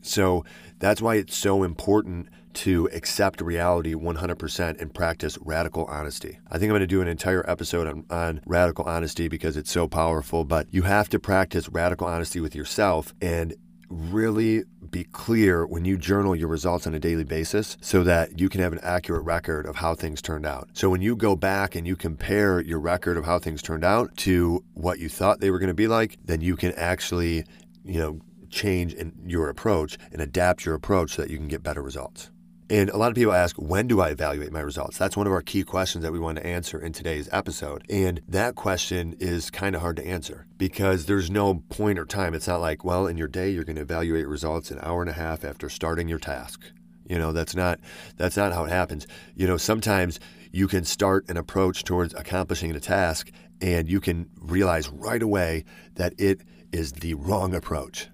so 0.02 0.44
that's 0.80 1.00
why 1.00 1.14
it's 1.14 1.36
so 1.36 1.62
important 1.62 2.28
to 2.58 2.88
accept 2.92 3.40
reality 3.40 3.94
100% 3.94 4.80
and 4.80 4.92
practice 4.92 5.38
radical 5.40 5.84
honesty. 5.84 6.40
I 6.50 6.58
think 6.58 6.64
I'm 6.64 6.70
going 6.70 6.80
to 6.80 6.88
do 6.88 7.00
an 7.00 7.06
entire 7.06 7.48
episode 7.48 7.86
on, 7.86 8.04
on 8.10 8.40
radical 8.46 8.84
honesty 8.84 9.28
because 9.28 9.56
it's 9.56 9.70
so 9.70 9.86
powerful, 9.86 10.44
but 10.44 10.66
you 10.72 10.82
have 10.82 11.08
to 11.10 11.20
practice 11.20 11.68
radical 11.68 12.08
honesty 12.08 12.40
with 12.40 12.56
yourself 12.56 13.14
and 13.22 13.54
really 13.88 14.64
be 14.90 15.04
clear 15.04 15.66
when 15.66 15.84
you 15.84 15.96
journal 15.96 16.34
your 16.34 16.48
results 16.48 16.84
on 16.86 16.94
a 16.94 16.98
daily 16.98 17.22
basis 17.22 17.76
so 17.80 18.02
that 18.02 18.40
you 18.40 18.48
can 18.48 18.60
have 18.60 18.72
an 18.72 18.80
accurate 18.82 19.24
record 19.24 19.64
of 19.64 19.76
how 19.76 19.94
things 19.94 20.20
turned 20.20 20.44
out. 20.44 20.68
So 20.72 20.90
when 20.90 21.00
you 21.00 21.14
go 21.14 21.36
back 21.36 21.76
and 21.76 21.86
you 21.86 21.94
compare 21.94 22.60
your 22.60 22.80
record 22.80 23.16
of 23.16 23.24
how 23.24 23.38
things 23.38 23.62
turned 23.62 23.84
out 23.84 24.16
to 24.18 24.64
what 24.74 24.98
you 24.98 25.08
thought 25.08 25.40
they 25.40 25.52
were 25.52 25.60
going 25.60 25.68
to 25.68 25.74
be 25.74 25.86
like, 25.86 26.18
then 26.24 26.40
you 26.40 26.56
can 26.56 26.72
actually, 26.72 27.44
you 27.84 28.00
know, 28.00 28.20
change 28.50 28.94
in 28.94 29.12
your 29.26 29.48
approach 29.48 29.96
and 30.10 30.20
adapt 30.20 30.64
your 30.64 30.74
approach 30.74 31.12
so 31.12 31.22
that 31.22 31.30
you 31.30 31.36
can 31.36 31.48
get 31.48 31.62
better 31.62 31.82
results. 31.82 32.30
And 32.70 32.90
a 32.90 32.98
lot 32.98 33.08
of 33.08 33.14
people 33.14 33.32
ask, 33.32 33.56
when 33.56 33.86
do 33.86 34.00
I 34.00 34.10
evaluate 34.10 34.52
my 34.52 34.60
results? 34.60 34.98
That's 34.98 35.16
one 35.16 35.26
of 35.26 35.32
our 35.32 35.40
key 35.40 35.62
questions 35.62 36.02
that 36.02 36.12
we 36.12 36.18
want 36.18 36.36
to 36.36 36.46
answer 36.46 36.78
in 36.78 36.92
today's 36.92 37.26
episode. 37.32 37.82
And 37.88 38.20
that 38.28 38.56
question 38.56 39.16
is 39.18 39.50
kind 39.50 39.74
of 39.74 39.80
hard 39.80 39.96
to 39.96 40.06
answer 40.06 40.46
because 40.58 41.06
there's 41.06 41.30
no 41.30 41.62
point 41.70 41.98
or 41.98 42.04
time. 42.04 42.34
It's 42.34 42.46
not 42.46 42.60
like, 42.60 42.84
well, 42.84 43.06
in 43.06 43.16
your 43.16 43.28
day, 43.28 43.48
you're 43.48 43.64
going 43.64 43.76
to 43.76 43.82
evaluate 43.82 44.28
results 44.28 44.70
an 44.70 44.80
hour 44.82 45.00
and 45.00 45.08
a 45.08 45.14
half 45.14 45.44
after 45.44 45.70
starting 45.70 46.08
your 46.08 46.18
task. 46.18 46.60
You 47.08 47.18
know, 47.18 47.32
that's 47.32 47.56
not 47.56 47.80
that's 48.18 48.36
not 48.36 48.52
how 48.52 48.66
it 48.66 48.70
happens. 48.70 49.06
You 49.34 49.46
know, 49.46 49.56
sometimes 49.56 50.20
you 50.52 50.68
can 50.68 50.84
start 50.84 51.26
an 51.30 51.38
approach 51.38 51.84
towards 51.84 52.12
accomplishing 52.12 52.76
a 52.76 52.80
task 52.80 53.30
and 53.62 53.88
you 53.88 54.00
can 54.00 54.28
realize 54.38 54.90
right 54.90 55.22
away 55.22 55.64
that 55.94 56.12
it 56.18 56.42
is 56.70 56.92
the 56.92 57.14
wrong 57.14 57.54
approach 57.54 58.10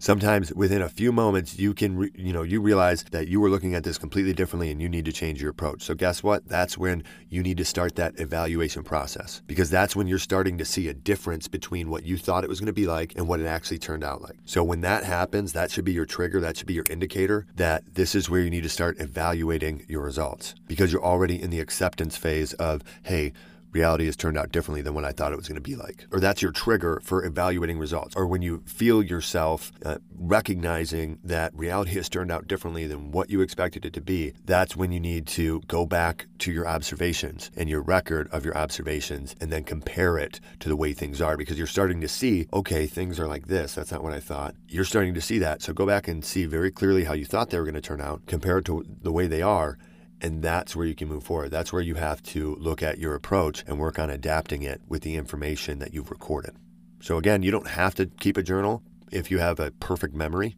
sometimes 0.00 0.52
within 0.54 0.82
a 0.82 0.88
few 0.88 1.12
moments, 1.12 1.58
you 1.58 1.72
can, 1.72 1.96
re, 1.96 2.10
you 2.16 2.32
know, 2.32 2.42
you 2.42 2.60
realize 2.60 3.04
that 3.12 3.28
you 3.28 3.38
were 3.38 3.48
looking 3.48 3.74
at 3.76 3.84
this 3.84 3.98
completely 3.98 4.32
differently 4.32 4.72
and 4.72 4.82
you 4.82 4.88
need 4.88 5.04
to 5.04 5.12
change 5.12 5.40
your 5.40 5.50
approach. 5.50 5.82
So 5.82 5.94
guess 5.94 6.22
what? 6.24 6.48
That's 6.48 6.76
when 6.76 7.04
you 7.28 7.42
need 7.42 7.58
to 7.58 7.64
start 7.64 7.94
that 7.96 8.18
evaluation 8.18 8.82
process 8.82 9.42
because 9.46 9.70
that's 9.70 9.94
when 9.94 10.08
you're 10.08 10.18
starting 10.18 10.58
to 10.58 10.64
see 10.64 10.88
a 10.88 10.94
difference 10.94 11.46
between 11.46 11.90
what 11.90 12.04
you 12.04 12.16
thought 12.16 12.42
it 12.42 12.50
was 12.50 12.58
going 12.58 12.66
to 12.66 12.72
be 12.72 12.86
like 12.86 13.14
and 13.14 13.28
what 13.28 13.38
it 13.38 13.46
actually 13.46 13.78
turned 13.78 14.02
out 14.02 14.22
like. 14.22 14.36
So 14.44 14.64
when 14.64 14.80
that 14.80 15.04
happens, 15.04 15.52
that 15.52 15.70
should 15.70 15.84
be 15.84 15.92
your 15.92 16.06
trigger. 16.06 16.40
That 16.40 16.56
should 16.56 16.66
be 16.66 16.74
your 16.74 16.86
indicator 16.90 17.46
that 17.54 17.94
this 17.94 18.14
is 18.14 18.28
where 18.28 18.40
you 18.40 18.50
need 18.50 18.62
to 18.62 18.68
start 18.68 18.98
evaluating 18.98 19.84
your 19.86 20.02
results 20.02 20.54
because 20.66 20.92
you're 20.92 21.04
already 21.04 21.40
in 21.40 21.50
the 21.50 21.60
acceptance 21.60 22.16
phase 22.16 22.54
of, 22.54 22.82
hey, 23.02 23.32
reality 23.72 24.06
has 24.06 24.16
turned 24.16 24.38
out 24.38 24.52
differently 24.52 24.82
than 24.82 24.94
what 24.94 25.04
I 25.04 25.12
thought 25.12 25.32
it 25.32 25.36
was 25.36 25.48
going 25.48 25.56
to 25.56 25.60
be 25.60 25.76
like. 25.76 26.06
Or 26.12 26.20
that's 26.20 26.42
your 26.42 26.52
trigger 26.52 27.00
for 27.04 27.24
evaluating 27.24 27.78
results. 27.78 28.14
Or 28.16 28.26
when 28.26 28.42
you 28.42 28.62
feel 28.66 29.02
yourself 29.02 29.72
uh, 29.84 29.98
recognizing 30.18 31.18
that 31.24 31.54
reality 31.54 31.92
has 31.92 32.08
turned 32.08 32.30
out 32.30 32.46
differently 32.46 32.86
than 32.86 33.10
what 33.10 33.30
you 33.30 33.40
expected 33.40 33.84
it 33.84 33.92
to 33.94 34.00
be, 34.00 34.32
that's 34.44 34.76
when 34.76 34.92
you 34.92 35.00
need 35.00 35.26
to 35.28 35.60
go 35.66 35.86
back 35.86 36.26
to 36.38 36.52
your 36.52 36.66
observations 36.66 37.50
and 37.56 37.68
your 37.68 37.82
record 37.82 38.28
of 38.32 38.44
your 38.44 38.56
observations 38.56 39.36
and 39.40 39.52
then 39.52 39.64
compare 39.64 40.18
it 40.18 40.40
to 40.58 40.68
the 40.68 40.76
way 40.76 40.92
things 40.92 41.20
are 41.20 41.36
because 41.36 41.58
you're 41.58 41.66
starting 41.66 42.00
to 42.00 42.08
see, 42.08 42.46
okay, 42.52 42.86
things 42.86 43.18
are 43.18 43.28
like 43.28 43.46
this. 43.46 43.74
That's 43.74 43.92
not 43.92 44.02
what 44.02 44.12
I 44.12 44.20
thought. 44.20 44.54
You're 44.68 44.84
starting 44.84 45.14
to 45.14 45.20
see 45.20 45.38
that. 45.38 45.62
So 45.62 45.72
go 45.72 45.86
back 45.86 46.08
and 46.08 46.24
see 46.24 46.44
very 46.44 46.70
clearly 46.70 47.04
how 47.04 47.14
you 47.14 47.24
thought 47.24 47.50
they 47.50 47.58
were 47.58 47.64
going 47.64 47.74
to 47.74 47.80
turn 47.80 48.00
out, 48.00 48.26
compare 48.26 48.58
it 48.58 48.64
to 48.66 48.84
the 49.02 49.12
way 49.12 49.26
they 49.26 49.42
are 49.42 49.78
and 50.20 50.42
that's 50.42 50.76
where 50.76 50.86
you 50.86 50.94
can 50.94 51.08
move 51.08 51.24
forward. 51.24 51.50
That's 51.50 51.72
where 51.72 51.82
you 51.82 51.94
have 51.94 52.22
to 52.24 52.56
look 52.56 52.82
at 52.82 52.98
your 52.98 53.14
approach 53.14 53.64
and 53.66 53.78
work 53.78 53.98
on 53.98 54.10
adapting 54.10 54.62
it 54.62 54.80
with 54.88 55.02
the 55.02 55.16
information 55.16 55.78
that 55.78 55.94
you've 55.94 56.10
recorded. 56.10 56.54
So, 57.00 57.16
again, 57.16 57.42
you 57.42 57.50
don't 57.50 57.68
have 57.68 57.94
to 57.96 58.06
keep 58.06 58.36
a 58.36 58.42
journal 58.42 58.82
if 59.10 59.30
you 59.30 59.38
have 59.38 59.58
a 59.58 59.70
perfect 59.70 60.14
memory. 60.14 60.56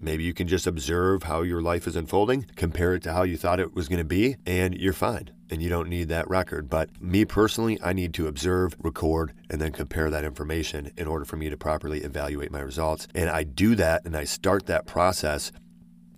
Maybe 0.00 0.22
you 0.22 0.32
can 0.32 0.46
just 0.46 0.66
observe 0.68 1.24
how 1.24 1.42
your 1.42 1.60
life 1.60 1.88
is 1.88 1.96
unfolding, 1.96 2.46
compare 2.54 2.94
it 2.94 3.02
to 3.02 3.12
how 3.12 3.24
you 3.24 3.36
thought 3.36 3.58
it 3.58 3.74
was 3.74 3.88
going 3.88 3.98
to 3.98 4.04
be, 4.04 4.36
and 4.46 4.76
you're 4.76 4.92
fine. 4.92 5.30
And 5.50 5.60
you 5.60 5.68
don't 5.68 5.88
need 5.88 6.08
that 6.08 6.28
record. 6.28 6.68
But 6.68 7.02
me 7.02 7.24
personally, 7.24 7.80
I 7.82 7.92
need 7.92 8.14
to 8.14 8.28
observe, 8.28 8.76
record, 8.78 9.32
and 9.50 9.60
then 9.60 9.72
compare 9.72 10.08
that 10.10 10.24
information 10.24 10.92
in 10.96 11.08
order 11.08 11.24
for 11.24 11.36
me 11.36 11.50
to 11.50 11.56
properly 11.56 12.02
evaluate 12.02 12.52
my 12.52 12.60
results. 12.60 13.08
And 13.12 13.28
I 13.28 13.42
do 13.42 13.74
that 13.74 14.04
and 14.04 14.16
I 14.16 14.24
start 14.24 14.66
that 14.66 14.86
process 14.86 15.50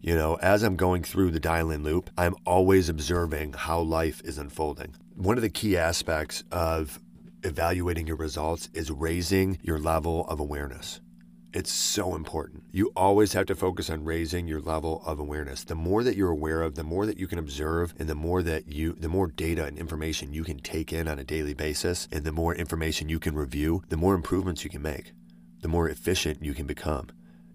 you 0.00 0.14
know, 0.14 0.36
as 0.36 0.62
I'm 0.62 0.76
going 0.76 1.02
through 1.02 1.30
the 1.30 1.40
dial 1.40 1.70
in 1.70 1.82
loop, 1.82 2.10
I'm 2.16 2.34
always 2.46 2.88
observing 2.88 3.52
how 3.52 3.80
life 3.80 4.22
is 4.24 4.38
unfolding. 4.38 4.94
One 5.14 5.36
of 5.36 5.42
the 5.42 5.50
key 5.50 5.76
aspects 5.76 6.42
of 6.50 6.98
evaluating 7.42 8.06
your 8.06 8.16
results 8.16 8.70
is 8.72 8.90
raising 8.90 9.58
your 9.62 9.78
level 9.78 10.26
of 10.28 10.40
awareness. 10.40 11.00
It's 11.52 11.72
so 11.72 12.14
important. 12.14 12.62
You 12.70 12.92
always 12.94 13.32
have 13.32 13.46
to 13.46 13.56
focus 13.56 13.90
on 13.90 14.04
raising 14.04 14.46
your 14.46 14.60
level 14.60 15.02
of 15.04 15.18
awareness. 15.18 15.64
The 15.64 15.74
more 15.74 16.04
that 16.04 16.16
you're 16.16 16.30
aware 16.30 16.62
of, 16.62 16.76
the 16.76 16.84
more 16.84 17.06
that 17.06 17.18
you 17.18 17.26
can 17.26 17.40
observe, 17.40 17.92
and 17.98 18.08
the 18.08 18.14
more 18.14 18.40
that 18.42 18.68
you, 18.68 18.92
the 18.92 19.08
more 19.08 19.26
data 19.26 19.64
and 19.64 19.76
information 19.76 20.32
you 20.32 20.44
can 20.44 20.60
take 20.60 20.92
in 20.92 21.08
on 21.08 21.18
a 21.18 21.24
daily 21.24 21.54
basis, 21.54 22.06
and 22.12 22.24
the 22.24 22.30
more 22.30 22.54
information 22.54 23.08
you 23.08 23.18
can 23.18 23.34
review, 23.34 23.82
the 23.88 23.96
more 23.96 24.14
improvements 24.14 24.62
you 24.62 24.70
can 24.70 24.82
make, 24.82 25.12
the 25.60 25.68
more 25.68 25.88
efficient 25.88 26.42
you 26.42 26.54
can 26.54 26.66
become. 26.66 27.08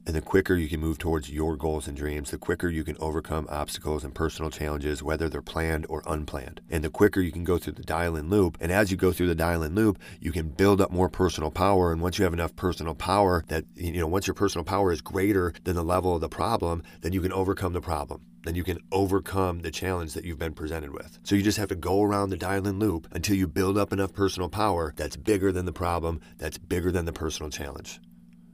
And 0.07 0.15
the 0.15 0.21
quicker 0.21 0.55
you 0.55 0.67
can 0.67 0.79
move 0.79 1.00
towards 1.00 1.31
your 1.31 1.55
goals 1.55 1.88
and 1.88 1.97
dreams, 1.97 2.29
the 2.29 2.38
quicker 2.38 2.69
you 2.69 2.83
can 2.83 2.95
overcome 3.00 3.47
obstacles 3.50 4.03
and 4.03 4.13
personal 4.13 4.51
challenges, 4.51 5.01
whether 5.01 5.27
they're 5.27 5.41
planned 5.41 5.88
or 5.89 6.03
unplanned. 6.05 6.62
And 6.69 6.83
the 6.83 6.91
quicker 6.91 7.21
you 7.21 7.31
can 7.31 7.43
go 7.43 7.57
through 7.57 7.74
the 7.74 7.81
dial 7.81 8.15
in 8.15 8.29
loop. 8.29 8.55
And 8.62 8.71
as 8.71 8.91
you 8.91 8.97
go 8.97 9.12
through 9.12 9.27
the 9.27 9.35
dial 9.35 9.63
in 9.63 9.74
loop, 9.74 9.97
you 10.19 10.31
can 10.31 10.50
build 10.50 10.79
up 10.79 10.91
more 10.91 11.09
personal 11.09 11.50
power. 11.50 11.91
And 11.91 12.01
once 12.01 12.19
you 12.19 12.24
have 12.24 12.33
enough 12.33 12.55
personal 12.55 12.93
power 12.93 13.43
that, 13.47 13.65
you 13.74 14.00
know, 14.00 14.05
once 14.05 14.27
your 14.27 14.35
personal 14.35 14.63
power 14.63 14.91
is 14.91 15.01
greater 15.01 15.53
than 15.63 15.75
the 15.75 15.83
level 15.83 16.13
of 16.13 16.21
the 16.21 16.29
problem, 16.29 16.83
then 17.01 17.12
you 17.12 17.21
can 17.21 17.33
overcome 17.33 17.74
the 17.74 17.81
problem. 17.81 18.21
Then 18.43 18.53
you 18.53 18.63
can 18.63 18.77
overcome 18.91 19.62
the 19.62 19.71
challenge 19.71 20.13
that 20.13 20.24
you've 20.24 20.38
been 20.38 20.53
presented 20.53 20.93
with. 20.93 21.17
So 21.24 21.33
you 21.33 21.41
just 21.41 21.57
have 21.57 21.69
to 21.69 21.75
go 21.75 22.03
around 22.03 22.29
the 22.29 22.38
dial 22.38 22.67
in 22.67 22.77
loop 22.77 23.07
until 23.12 23.35
you 23.35 23.47
build 23.47 23.75
up 23.75 23.91
enough 23.91 24.13
personal 24.13 24.50
power 24.50 24.93
that's 24.95 25.17
bigger 25.17 25.51
than 25.51 25.65
the 25.65 25.74
problem, 25.74 26.21
that's 26.38 26.59
bigger 26.59 26.91
than 26.91 27.05
the 27.05 27.12
personal 27.12 27.50
challenge. 27.50 28.00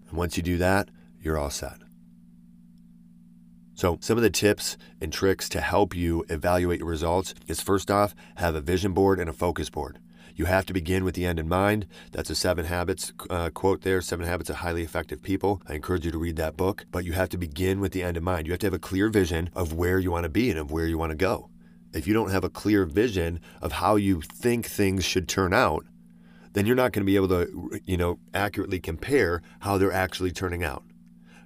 And 0.08 0.17
once 0.17 0.38
you 0.38 0.43
do 0.43 0.58
that, 0.60 0.89
you're 1.22 1.38
all 1.38 1.50
set. 1.50 1.78
So, 3.74 3.98
some 4.00 4.18
of 4.18 4.22
the 4.22 4.30
tips 4.30 4.78
and 5.01 5.12
tricks 5.12 5.50
to 5.50 5.60
help 5.60 5.96
you 5.96 6.24
evaluate 6.30 6.80
your 6.80 6.90
results 6.90 7.34
is 7.48 7.62
first 7.62 7.90
off, 7.90 8.13
have 8.36 8.54
a 8.54 8.62
vision 8.62 8.94
board 8.94 9.20
and 9.20 9.30
a 9.30 9.34
focus 9.34 9.72
board. 9.72 9.98
You 10.36 10.46
have 10.46 10.66
to 10.68 10.74
begin 10.74 11.04
with 11.04 11.16
the 11.16 11.25
end 11.25 11.40
in 11.40 11.48
mind. 11.48 11.88
That's 12.12 12.30
a 12.30 12.36
Seven 12.36 12.66
Habits 12.66 13.12
uh, 13.30 13.50
quote 13.50 13.82
there 13.82 14.01
Seven 14.01 14.25
Habits 14.25 14.50
of 14.50 14.58
Highly 14.58 14.84
Effective 14.84 15.24
People. 15.24 15.62
I 15.68 15.74
encourage 15.74 16.06
you 16.06 16.12
to 16.12 16.18
read 16.18 16.36
that 16.36 16.56
book, 16.56 16.86
but 16.92 17.06
you 17.06 17.13
have 17.13 17.30
to 17.30 17.38
begin 17.38 17.80
with 17.80 17.92
the 17.92 18.04
end 18.04 18.18
in 18.18 18.24
mind. 18.24 18.46
You 18.46 18.54
have 18.54 18.60
to 18.60 18.68
have 18.68 18.74
a 18.74 18.80
clear 18.80 19.10
vision 19.10 19.50
of 19.56 19.74
where 19.74 20.00
you 20.00 20.12
want 20.12 20.25
to 20.25 20.30
be 20.30 20.50
and 20.50 20.60
of 20.60 20.72
where 20.72 20.86
you 20.86 20.98
want 20.98 21.10
to 21.12 21.18
go. 21.18 21.50
If 21.94 22.08
you 22.08 22.13
don't 22.13 22.32
have 22.32 22.44
a 22.44 22.50
clear 22.50 22.86
vision 22.86 23.40
of 23.62 23.74
how 23.74 23.96
you 23.96 24.22
think 24.22 24.68
things 24.68 25.04
should 25.04 25.28
turn 25.28 25.54
out, 25.54 25.86
then 26.54 26.66
you're 26.66 26.75
not 26.75 26.92
going 26.92 27.06
to 27.06 27.12
be 27.12 27.16
able 27.16 27.30
to, 27.30 27.80
you 27.86 27.98
know, 27.98 28.20
accurately 28.34 28.80
compare 28.80 29.42
how 29.62 29.78
they're 29.78 29.92
actually 29.92 30.32
turning 30.32 30.63
out 30.63 30.84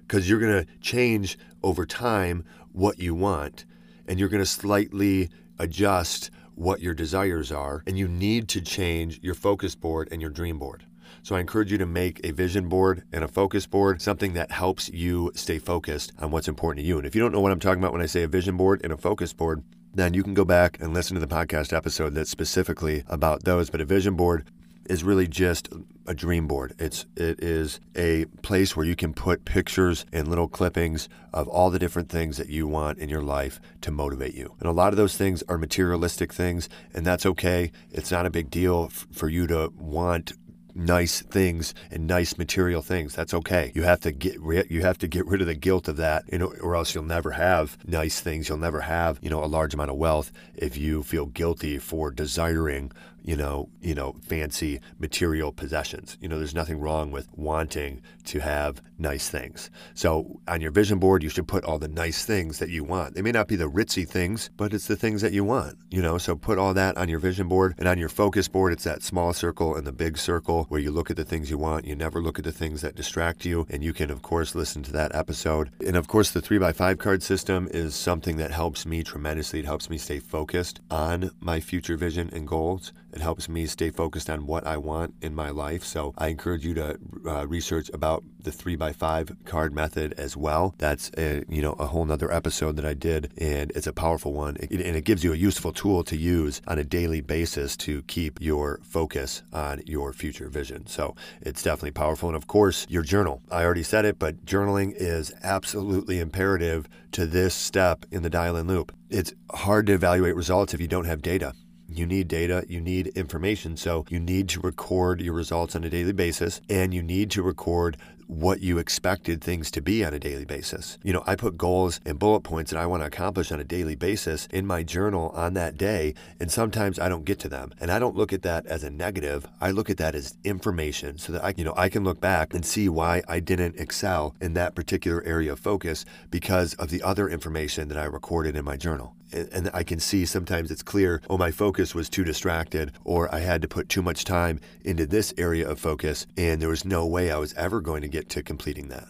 because 0.06 0.28
you're 0.28 0.40
going 0.40 0.64
to 0.64 0.72
change 0.80 1.38
over 1.62 1.84
time 1.86 2.44
what 2.72 2.98
you 2.98 3.14
want 3.14 3.64
and 4.06 4.18
you're 4.18 4.28
going 4.28 4.42
to 4.42 4.46
slightly 4.46 5.28
adjust 5.58 6.30
what 6.54 6.80
your 6.80 6.94
desires 6.94 7.50
are 7.52 7.82
and 7.86 7.98
you 7.98 8.08
need 8.08 8.48
to 8.48 8.60
change 8.60 9.18
your 9.22 9.34
focus 9.34 9.74
board 9.74 10.08
and 10.10 10.20
your 10.20 10.30
dream 10.30 10.58
board. 10.58 10.84
So 11.22 11.34
I 11.34 11.40
encourage 11.40 11.72
you 11.72 11.78
to 11.78 11.86
make 11.86 12.20
a 12.24 12.30
vision 12.30 12.68
board 12.68 13.02
and 13.12 13.24
a 13.24 13.28
focus 13.28 13.66
board, 13.66 14.00
something 14.00 14.34
that 14.34 14.52
helps 14.52 14.88
you 14.90 15.32
stay 15.34 15.58
focused 15.58 16.12
on 16.18 16.30
what's 16.30 16.48
important 16.48 16.84
to 16.84 16.86
you. 16.86 16.98
And 16.98 17.06
if 17.06 17.14
you 17.14 17.20
don't 17.20 17.32
know 17.32 17.40
what 17.40 17.52
I'm 17.52 17.58
talking 17.58 17.82
about 17.82 17.92
when 17.92 18.02
I 18.02 18.06
say 18.06 18.22
a 18.22 18.28
vision 18.28 18.56
board 18.56 18.80
and 18.84 18.92
a 18.92 18.96
focus 18.96 19.32
board, 19.32 19.64
then 19.92 20.14
you 20.14 20.22
can 20.22 20.34
go 20.34 20.44
back 20.44 20.78
and 20.78 20.94
listen 20.94 21.14
to 21.14 21.20
the 21.20 21.26
podcast 21.26 21.72
episode 21.72 22.14
that's 22.14 22.30
specifically 22.30 23.02
about 23.08 23.44
those. 23.44 23.70
But 23.70 23.80
a 23.80 23.84
vision 23.84 24.14
board 24.14 24.48
is 24.88 25.04
really 25.04 25.26
just 25.26 25.68
a 26.06 26.14
dream 26.14 26.46
board. 26.46 26.74
It's 26.78 27.06
it 27.16 27.42
is 27.42 27.80
a 27.96 28.26
place 28.42 28.76
where 28.76 28.86
you 28.86 28.96
can 28.96 29.12
put 29.12 29.44
pictures 29.44 30.06
and 30.12 30.28
little 30.28 30.48
clippings 30.48 31.08
of 31.32 31.48
all 31.48 31.70
the 31.70 31.78
different 31.78 32.08
things 32.08 32.36
that 32.36 32.48
you 32.48 32.66
want 32.66 32.98
in 32.98 33.08
your 33.08 33.22
life 33.22 33.60
to 33.82 33.90
motivate 33.90 34.34
you. 34.34 34.54
And 34.60 34.68
a 34.68 34.72
lot 34.72 34.92
of 34.92 34.96
those 34.96 35.16
things 35.16 35.42
are 35.48 35.58
materialistic 35.58 36.32
things, 36.32 36.68
and 36.94 37.04
that's 37.04 37.26
okay. 37.26 37.72
It's 37.90 38.10
not 38.10 38.26
a 38.26 38.30
big 38.30 38.50
deal 38.50 38.88
f- 38.90 39.06
for 39.12 39.28
you 39.28 39.46
to 39.48 39.72
want 39.76 40.32
nice 40.76 41.22
things 41.22 41.72
and 41.90 42.06
nice 42.06 42.36
material 42.36 42.82
things. 42.82 43.14
That's 43.14 43.32
okay. 43.32 43.72
You 43.74 43.82
have 43.84 44.00
to 44.00 44.12
get 44.12 44.36
you 44.70 44.82
have 44.82 44.98
to 44.98 45.08
get 45.08 45.26
rid 45.26 45.40
of 45.40 45.46
the 45.46 45.54
guilt 45.54 45.88
of 45.88 45.96
that, 45.96 46.24
you 46.30 46.38
know, 46.38 46.52
or 46.60 46.76
else 46.76 46.94
you'll 46.94 47.04
never 47.04 47.32
have 47.32 47.78
nice 47.86 48.20
things. 48.20 48.48
You'll 48.48 48.58
never 48.58 48.82
have 48.82 49.18
you 49.22 49.30
know 49.30 49.42
a 49.42 49.46
large 49.46 49.74
amount 49.74 49.90
of 49.90 49.96
wealth 49.96 50.30
if 50.54 50.76
you 50.76 51.02
feel 51.02 51.26
guilty 51.26 51.78
for 51.78 52.10
desiring 52.10 52.92
you 53.26 53.36
know, 53.36 53.68
you 53.80 53.94
know, 53.94 54.14
fancy 54.22 54.80
material 55.00 55.50
possessions. 55.52 56.16
You 56.20 56.28
know, 56.28 56.38
there's 56.38 56.54
nothing 56.54 56.78
wrong 56.78 57.10
with 57.10 57.26
wanting 57.34 58.00
to 58.26 58.38
have 58.38 58.80
nice 58.98 59.28
things. 59.28 59.68
So 59.94 60.40
on 60.46 60.60
your 60.60 60.70
vision 60.70 61.00
board, 61.00 61.24
you 61.24 61.28
should 61.28 61.48
put 61.48 61.64
all 61.64 61.78
the 61.80 61.88
nice 61.88 62.24
things 62.24 62.60
that 62.60 62.70
you 62.70 62.84
want. 62.84 63.14
They 63.14 63.22
may 63.22 63.32
not 63.32 63.48
be 63.48 63.56
the 63.56 63.68
ritzy 63.68 64.08
things, 64.08 64.48
but 64.56 64.72
it's 64.72 64.86
the 64.86 64.96
things 64.96 65.22
that 65.22 65.32
you 65.32 65.42
want. 65.42 65.76
You 65.90 66.02
know, 66.02 66.18
so 66.18 66.36
put 66.36 66.56
all 66.56 66.72
that 66.74 66.96
on 66.96 67.08
your 67.08 67.18
vision 67.18 67.48
board 67.48 67.74
and 67.78 67.88
on 67.88 67.98
your 67.98 68.08
focus 68.08 68.46
board. 68.46 68.72
It's 68.72 68.84
that 68.84 69.02
small 69.02 69.32
circle 69.32 69.74
and 69.74 69.84
the 69.84 69.92
big 69.92 70.18
circle 70.18 70.66
where 70.68 70.80
you 70.80 70.92
look 70.92 71.10
at 71.10 71.16
the 71.16 71.24
things 71.24 71.50
you 71.50 71.58
want. 71.58 71.84
You 71.84 71.96
never 71.96 72.22
look 72.22 72.38
at 72.38 72.44
the 72.44 72.52
things 72.52 72.80
that 72.82 72.94
distract 72.94 73.44
you. 73.44 73.66
And 73.68 73.82
you 73.82 73.92
can, 73.92 74.10
of 74.10 74.22
course, 74.22 74.54
listen 74.54 74.84
to 74.84 74.92
that 74.92 75.14
episode. 75.16 75.72
And 75.84 75.96
of 75.96 76.06
course, 76.06 76.30
the 76.30 76.40
three 76.40 76.58
by 76.58 76.72
five 76.72 76.98
card 76.98 77.24
system 77.24 77.68
is 77.72 77.96
something 77.96 78.36
that 78.36 78.52
helps 78.52 78.86
me 78.86 79.02
tremendously. 79.02 79.58
It 79.58 79.64
helps 79.64 79.90
me 79.90 79.98
stay 79.98 80.20
focused 80.20 80.80
on 80.92 81.32
my 81.40 81.58
future 81.58 81.96
vision 81.96 82.30
and 82.32 82.46
goals. 82.46 82.92
It 83.16 83.22
helps 83.22 83.48
me 83.48 83.64
stay 83.64 83.88
focused 83.88 84.28
on 84.28 84.44
what 84.44 84.66
I 84.66 84.76
want 84.76 85.14
in 85.22 85.34
my 85.34 85.48
life. 85.48 85.82
So 85.84 86.12
I 86.18 86.28
encourage 86.28 86.66
you 86.66 86.74
to 86.74 86.98
uh, 87.26 87.46
research 87.46 87.88
about 87.94 88.22
the 88.38 88.52
three 88.52 88.76
by 88.76 88.92
five 88.92 89.34
card 89.46 89.74
method 89.74 90.12
as 90.18 90.36
well. 90.36 90.74
That's 90.76 91.10
a, 91.16 91.42
you 91.48 91.62
know 91.62 91.72
a 91.78 91.86
whole 91.86 92.04
nother 92.04 92.30
episode 92.30 92.76
that 92.76 92.84
I 92.84 92.92
did, 92.92 93.32
and 93.38 93.72
it's 93.74 93.86
a 93.86 93.92
powerful 93.94 94.34
one. 94.34 94.58
It, 94.60 94.70
and 94.70 94.94
it 94.94 95.06
gives 95.06 95.24
you 95.24 95.32
a 95.32 95.36
useful 95.36 95.72
tool 95.72 96.04
to 96.04 96.14
use 96.14 96.60
on 96.66 96.78
a 96.78 96.84
daily 96.84 97.22
basis 97.22 97.74
to 97.78 98.02
keep 98.02 98.38
your 98.38 98.80
focus 98.82 99.42
on 99.50 99.82
your 99.86 100.12
future 100.12 100.50
vision. 100.50 100.86
So 100.86 101.16
it's 101.40 101.62
definitely 101.62 101.92
powerful. 101.92 102.28
And 102.28 102.36
of 102.36 102.46
course, 102.46 102.86
your 102.90 103.02
journal. 103.02 103.40
I 103.50 103.64
already 103.64 103.82
said 103.82 104.04
it, 104.04 104.18
but 104.18 104.44
journaling 104.44 104.92
is 104.94 105.32
absolutely 105.42 106.20
imperative 106.20 106.86
to 107.12 107.24
this 107.24 107.54
step 107.54 108.04
in 108.10 108.22
the 108.22 108.30
dial-in 108.30 108.66
loop. 108.66 108.94
It's 109.08 109.32
hard 109.52 109.86
to 109.86 109.94
evaluate 109.94 110.36
results 110.36 110.74
if 110.74 110.82
you 110.82 110.86
don't 110.86 111.06
have 111.06 111.22
data. 111.22 111.54
You 111.88 112.06
need 112.06 112.28
data, 112.28 112.64
you 112.68 112.80
need 112.80 113.08
information. 113.08 113.76
So 113.76 114.04
you 114.08 114.18
need 114.18 114.48
to 114.50 114.60
record 114.60 115.20
your 115.20 115.34
results 115.34 115.76
on 115.76 115.84
a 115.84 115.90
daily 115.90 116.12
basis 116.12 116.60
and 116.68 116.92
you 116.92 117.02
need 117.02 117.30
to 117.32 117.42
record 117.42 117.96
what 118.26 118.60
you 118.60 118.78
expected 118.78 119.40
things 119.40 119.70
to 119.70 119.80
be 119.80 120.04
on 120.04 120.12
a 120.12 120.18
daily 120.18 120.44
basis. 120.44 120.98
You 121.02 121.12
know, 121.12 121.22
I 121.26 121.36
put 121.36 121.56
goals 121.56 122.00
and 122.04 122.18
bullet 122.18 122.40
points 122.40 122.70
that 122.70 122.80
I 122.80 122.86
want 122.86 123.02
to 123.02 123.06
accomplish 123.06 123.52
on 123.52 123.60
a 123.60 123.64
daily 123.64 123.94
basis 123.94 124.46
in 124.46 124.66
my 124.66 124.82
journal 124.82 125.30
on 125.30 125.54
that 125.54 125.78
day, 125.78 126.14
and 126.40 126.50
sometimes 126.50 126.98
I 126.98 127.08
don't 127.08 127.24
get 127.24 127.38
to 127.40 127.48
them. 127.48 127.72
And 127.80 127.90
I 127.90 127.98
don't 127.98 128.16
look 128.16 128.32
at 128.32 128.42
that 128.42 128.66
as 128.66 128.82
a 128.82 128.90
negative. 128.90 129.46
I 129.60 129.70
look 129.70 129.90
at 129.90 129.98
that 129.98 130.14
as 130.14 130.36
information 130.44 131.18
so 131.18 131.34
that 131.34 131.44
I, 131.44 131.54
you 131.56 131.64
know, 131.64 131.74
I 131.76 131.88
can 131.88 132.04
look 132.04 132.20
back 132.20 132.52
and 132.52 132.66
see 132.66 132.88
why 132.88 133.22
I 133.28 133.40
didn't 133.40 133.78
excel 133.78 134.34
in 134.40 134.54
that 134.54 134.74
particular 134.74 135.22
area 135.24 135.52
of 135.52 135.60
focus 135.60 136.04
because 136.30 136.74
of 136.74 136.90
the 136.90 137.02
other 137.02 137.28
information 137.28 137.88
that 137.88 137.98
I 137.98 138.04
recorded 138.04 138.56
in 138.56 138.64
my 138.64 138.76
journal. 138.76 139.14
And 139.32 139.70
I 139.74 139.82
can 139.82 140.00
see 140.00 140.24
sometimes 140.24 140.70
it's 140.70 140.82
clear, 140.82 141.20
oh, 141.28 141.38
my 141.38 141.50
focus 141.50 141.94
was 141.94 142.08
too 142.08 142.24
distracted, 142.24 142.92
or 143.04 143.34
I 143.34 143.40
had 143.40 143.62
to 143.62 143.68
put 143.68 143.88
too 143.88 144.02
much 144.02 144.24
time 144.24 144.60
into 144.84 145.06
this 145.06 145.34
area 145.36 145.68
of 145.68 145.80
focus, 145.80 146.26
and 146.36 146.60
there 146.60 146.68
was 146.68 146.84
no 146.84 147.06
way 147.06 147.30
I 147.30 147.38
was 147.38 147.54
ever 147.54 147.80
going 147.80 148.02
to 148.02 148.08
get 148.08 148.28
to 148.30 148.42
completing 148.42 148.88
that 148.88 149.08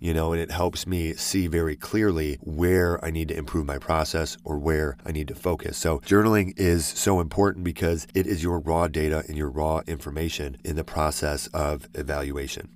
you 0.00 0.14
know, 0.14 0.32
and 0.32 0.40
it 0.40 0.50
helps 0.50 0.86
me 0.86 1.12
see 1.12 1.46
very 1.46 1.76
clearly 1.76 2.38
where 2.40 3.02
I 3.04 3.10
need 3.10 3.28
to 3.28 3.36
improve 3.36 3.66
my 3.66 3.78
process 3.78 4.36
or 4.44 4.58
where 4.58 4.96
I 5.04 5.12
need 5.12 5.28
to 5.28 5.34
focus. 5.34 5.76
So, 5.76 5.98
journaling 6.00 6.54
is 6.56 6.86
so 6.86 7.20
important 7.20 7.64
because 7.64 8.06
it 8.14 8.26
is 8.26 8.42
your 8.42 8.60
raw 8.60 8.88
data 8.88 9.22
and 9.28 9.36
your 9.36 9.50
raw 9.50 9.82
information 9.86 10.56
in 10.64 10.76
the 10.76 10.84
process 10.84 11.46
of 11.48 11.86
evaluation. 11.94 12.70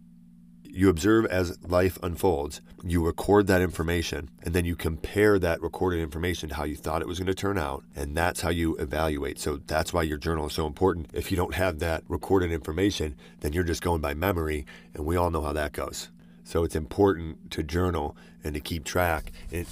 You 0.76 0.88
observe 0.88 1.26
as 1.26 1.56
life 1.62 2.00
unfolds, 2.02 2.60
you 2.82 3.06
record 3.06 3.46
that 3.46 3.62
information, 3.62 4.28
and 4.42 4.52
then 4.52 4.64
you 4.64 4.74
compare 4.74 5.38
that 5.38 5.62
recorded 5.62 6.00
information 6.00 6.48
to 6.48 6.56
how 6.56 6.64
you 6.64 6.74
thought 6.74 7.00
it 7.00 7.06
was 7.06 7.20
going 7.20 7.28
to 7.28 7.34
turn 7.34 7.58
out, 7.58 7.84
and 7.94 8.16
that's 8.16 8.40
how 8.40 8.50
you 8.50 8.74
evaluate. 8.78 9.38
So 9.38 9.60
that's 9.68 9.92
why 9.92 10.02
your 10.02 10.18
journal 10.18 10.48
is 10.48 10.52
so 10.52 10.66
important. 10.66 11.10
If 11.12 11.30
you 11.30 11.36
don't 11.36 11.54
have 11.54 11.78
that 11.78 12.02
recorded 12.08 12.50
information, 12.50 13.14
then 13.38 13.52
you're 13.52 13.62
just 13.62 13.82
going 13.82 14.00
by 14.00 14.14
memory, 14.14 14.66
and 14.94 15.06
we 15.06 15.14
all 15.14 15.30
know 15.30 15.42
how 15.42 15.52
that 15.52 15.74
goes. 15.74 16.08
So 16.42 16.64
it's 16.64 16.74
important 16.74 17.52
to 17.52 17.62
journal 17.62 18.16
and 18.42 18.52
to 18.54 18.60
keep 18.60 18.82
track 18.82 19.30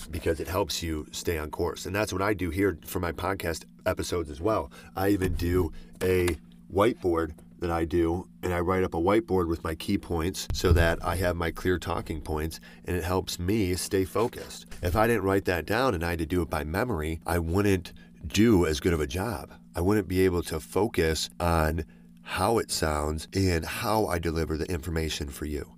because 0.09 0.39
it 0.39 0.47
helps 0.47 0.85
you 0.85 1.09
stay 1.11 1.37
on 1.37 1.51
course. 1.51 1.85
And 1.85 1.93
that's 1.93 2.13
what 2.13 2.23
I 2.23 2.33
do 2.33 2.51
here 2.51 2.79
for 2.87 3.01
my 3.01 3.11
podcast 3.11 3.65
episodes 3.87 4.31
as 4.31 4.41
well. 4.41 4.71
I 4.95 5.09
even 5.09 5.35
do 5.35 5.73
a 6.01 6.37
whiteboard 6.73 7.33
that 7.63 7.71
I 7.71 7.85
do, 7.85 8.29
and 8.43 8.53
I 8.53 8.61
write 8.61 8.85
up 8.85 8.95
a 8.95 9.01
whiteboard 9.01 9.49
with 9.49 9.65
my 9.65 9.75
key 9.75 9.97
points 9.97 10.47
so 10.53 10.73
that 10.75 10.99
I 11.03 11.17
have 11.17 11.37
my 11.37 11.51
clear 11.51 11.79
talking 11.79 12.21
points 12.21 12.61
and 12.85 12.97
it 12.97 13.05
helps 13.05 13.39
me 13.39 13.75
stay 13.75 14.05
focused. 14.05 14.67
If 14.83 14.95
I 14.95 15.07
didn't 15.07 15.23
write 15.23 15.47
that 15.47 15.65
down 15.65 15.95
and 15.95 16.05
I 16.05 16.11
had 16.11 16.19
to 16.19 16.27
do 16.27 16.43
it 16.43 16.51
by 16.51 16.65
memory, 16.65 17.21
I 17.27 17.39
wouldn't 17.39 17.93
do 18.27 18.67
as 18.67 18.81
good 18.81 18.93
of 18.93 19.01
a 19.01 19.07
job. 19.07 19.53
I 19.75 19.81
wouldn't 19.81 20.09
be 20.09 20.25
able 20.25 20.43
to 20.45 20.61
focus 20.61 21.31
on 21.41 21.85
how 22.23 22.59
it 22.59 22.71
sounds 22.71 23.29
and 23.33 23.65
how 23.65 24.07
I 24.07 24.19
deliver 24.19 24.57
the 24.57 24.71
information 24.71 25.29
for 25.29 25.47
you. 25.47 25.73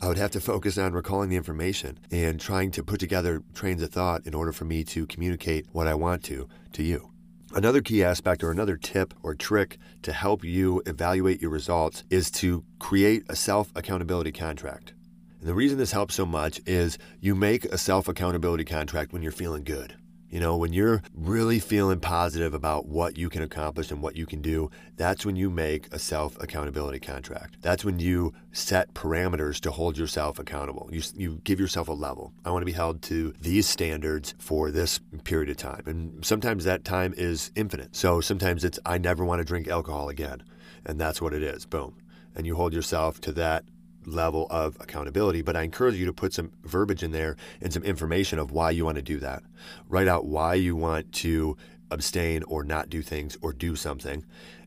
I 0.00 0.08
would 0.08 0.18
have 0.18 0.32
to 0.32 0.40
focus 0.40 0.78
on 0.78 0.94
recalling 0.94 1.30
the 1.30 1.36
information 1.36 1.98
and 2.10 2.40
trying 2.40 2.72
to 2.72 2.82
put 2.82 2.98
together 3.00 3.42
trains 3.54 3.82
of 3.82 3.90
thought 3.90 4.26
in 4.26 4.34
order 4.34 4.52
for 4.52 4.64
me 4.64 4.84
to 4.84 5.06
communicate 5.06 5.66
what 5.72 5.86
I 5.86 5.94
want 5.94 6.24
to 6.24 6.48
to 6.72 6.82
you. 6.82 7.11
Another 7.54 7.82
key 7.82 8.02
aspect 8.02 8.42
or 8.42 8.50
another 8.50 8.78
tip 8.78 9.12
or 9.22 9.34
trick 9.34 9.76
to 10.00 10.12
help 10.12 10.42
you 10.42 10.82
evaluate 10.86 11.42
your 11.42 11.50
results 11.50 12.02
is 12.08 12.30
to 12.30 12.64
create 12.78 13.24
a 13.28 13.36
self 13.36 13.70
accountability 13.76 14.32
contract. 14.32 14.94
And 15.38 15.46
the 15.46 15.54
reason 15.54 15.76
this 15.76 15.92
helps 15.92 16.14
so 16.14 16.24
much 16.24 16.62
is 16.64 16.96
you 17.20 17.34
make 17.34 17.66
a 17.66 17.76
self 17.76 18.08
accountability 18.08 18.64
contract 18.64 19.12
when 19.12 19.22
you're 19.22 19.32
feeling 19.32 19.64
good. 19.64 19.96
You 20.32 20.40
know, 20.40 20.56
when 20.56 20.72
you're 20.72 21.02
really 21.14 21.60
feeling 21.60 22.00
positive 22.00 22.54
about 22.54 22.86
what 22.86 23.18
you 23.18 23.28
can 23.28 23.42
accomplish 23.42 23.90
and 23.90 24.00
what 24.00 24.16
you 24.16 24.24
can 24.24 24.40
do, 24.40 24.70
that's 24.96 25.26
when 25.26 25.36
you 25.36 25.50
make 25.50 25.92
a 25.92 25.98
self 25.98 26.40
accountability 26.40 27.00
contract. 27.00 27.58
That's 27.60 27.84
when 27.84 27.98
you 27.98 28.32
set 28.50 28.94
parameters 28.94 29.60
to 29.60 29.70
hold 29.70 29.98
yourself 29.98 30.38
accountable. 30.38 30.88
You, 30.90 31.02
you 31.14 31.40
give 31.44 31.60
yourself 31.60 31.88
a 31.88 31.92
level. 31.92 32.32
I 32.46 32.50
want 32.50 32.62
to 32.62 32.66
be 32.66 32.72
held 32.72 33.02
to 33.02 33.34
these 33.42 33.68
standards 33.68 34.34
for 34.38 34.70
this 34.70 35.00
period 35.22 35.50
of 35.50 35.58
time. 35.58 35.82
And 35.84 36.24
sometimes 36.24 36.64
that 36.64 36.82
time 36.82 37.12
is 37.18 37.50
infinite. 37.54 37.94
So 37.94 38.22
sometimes 38.22 38.64
it's, 38.64 38.78
I 38.86 38.96
never 38.96 39.26
want 39.26 39.40
to 39.40 39.44
drink 39.44 39.68
alcohol 39.68 40.08
again. 40.08 40.42
And 40.86 40.98
that's 40.98 41.20
what 41.20 41.34
it 41.34 41.42
is. 41.42 41.66
Boom. 41.66 41.94
And 42.34 42.46
you 42.46 42.56
hold 42.56 42.72
yourself 42.72 43.20
to 43.20 43.32
that 43.32 43.64
level 44.06 44.46
of 44.50 44.76
accountability, 44.80 45.42
but 45.42 45.56
I 45.56 45.62
encourage 45.62 45.96
you 45.96 46.06
to 46.06 46.12
put 46.12 46.32
some 46.32 46.52
verbiage 46.64 47.02
in 47.02 47.12
there 47.12 47.36
and 47.60 47.72
some 47.72 47.82
information 47.82 48.38
of 48.38 48.50
why 48.50 48.70
you 48.70 48.84
want 48.84 48.96
to 48.96 49.02
do 49.02 49.18
that. 49.20 49.42
Write 49.88 50.08
out 50.08 50.26
why 50.26 50.54
you 50.54 50.76
want 50.76 51.12
to 51.12 51.56
abstain 51.90 52.42
or 52.44 52.64
not 52.64 52.88
do 52.88 53.02
things 53.02 53.36
or 53.42 53.52
do 53.52 53.76
something 53.76 54.24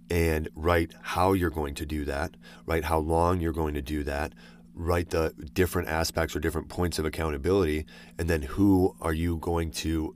and 0.09 0.49
write 0.55 0.93
how 1.01 1.33
you're 1.33 1.49
going 1.49 1.73
to 1.75 1.85
do 1.85 2.05
that, 2.05 2.37
write 2.65 2.83
how 2.83 2.99
long 2.99 3.41
you're 3.41 3.51
going 3.51 3.73
to 3.73 3.81
do 3.81 4.03
that, 4.03 4.33
write 4.75 5.09
the 5.09 5.33
different 5.53 5.87
aspects 5.87 6.35
or 6.35 6.39
different 6.39 6.69
points 6.69 6.99
of 6.99 7.05
accountability, 7.05 7.85
and 8.19 8.29
then 8.29 8.43
who 8.43 8.95
are 9.01 9.13
you 9.13 9.37
going 9.37 9.71
to 9.71 10.15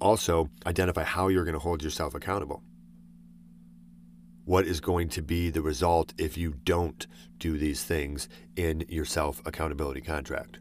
also 0.00 0.50
identify 0.66 1.02
how 1.02 1.28
you're 1.28 1.44
going 1.44 1.54
to 1.54 1.60
hold 1.60 1.82
yourself 1.82 2.14
accountable 2.14 2.62
what 4.44 4.66
is 4.66 4.80
going 4.80 5.08
to 5.10 5.22
be 5.22 5.50
the 5.50 5.62
result 5.62 6.12
if 6.18 6.36
you 6.36 6.54
don't 6.64 7.06
do 7.38 7.58
these 7.58 7.84
things 7.84 8.28
in 8.56 8.84
your 8.88 9.04
self 9.04 9.40
accountability 9.46 10.00
contract. 10.00 10.58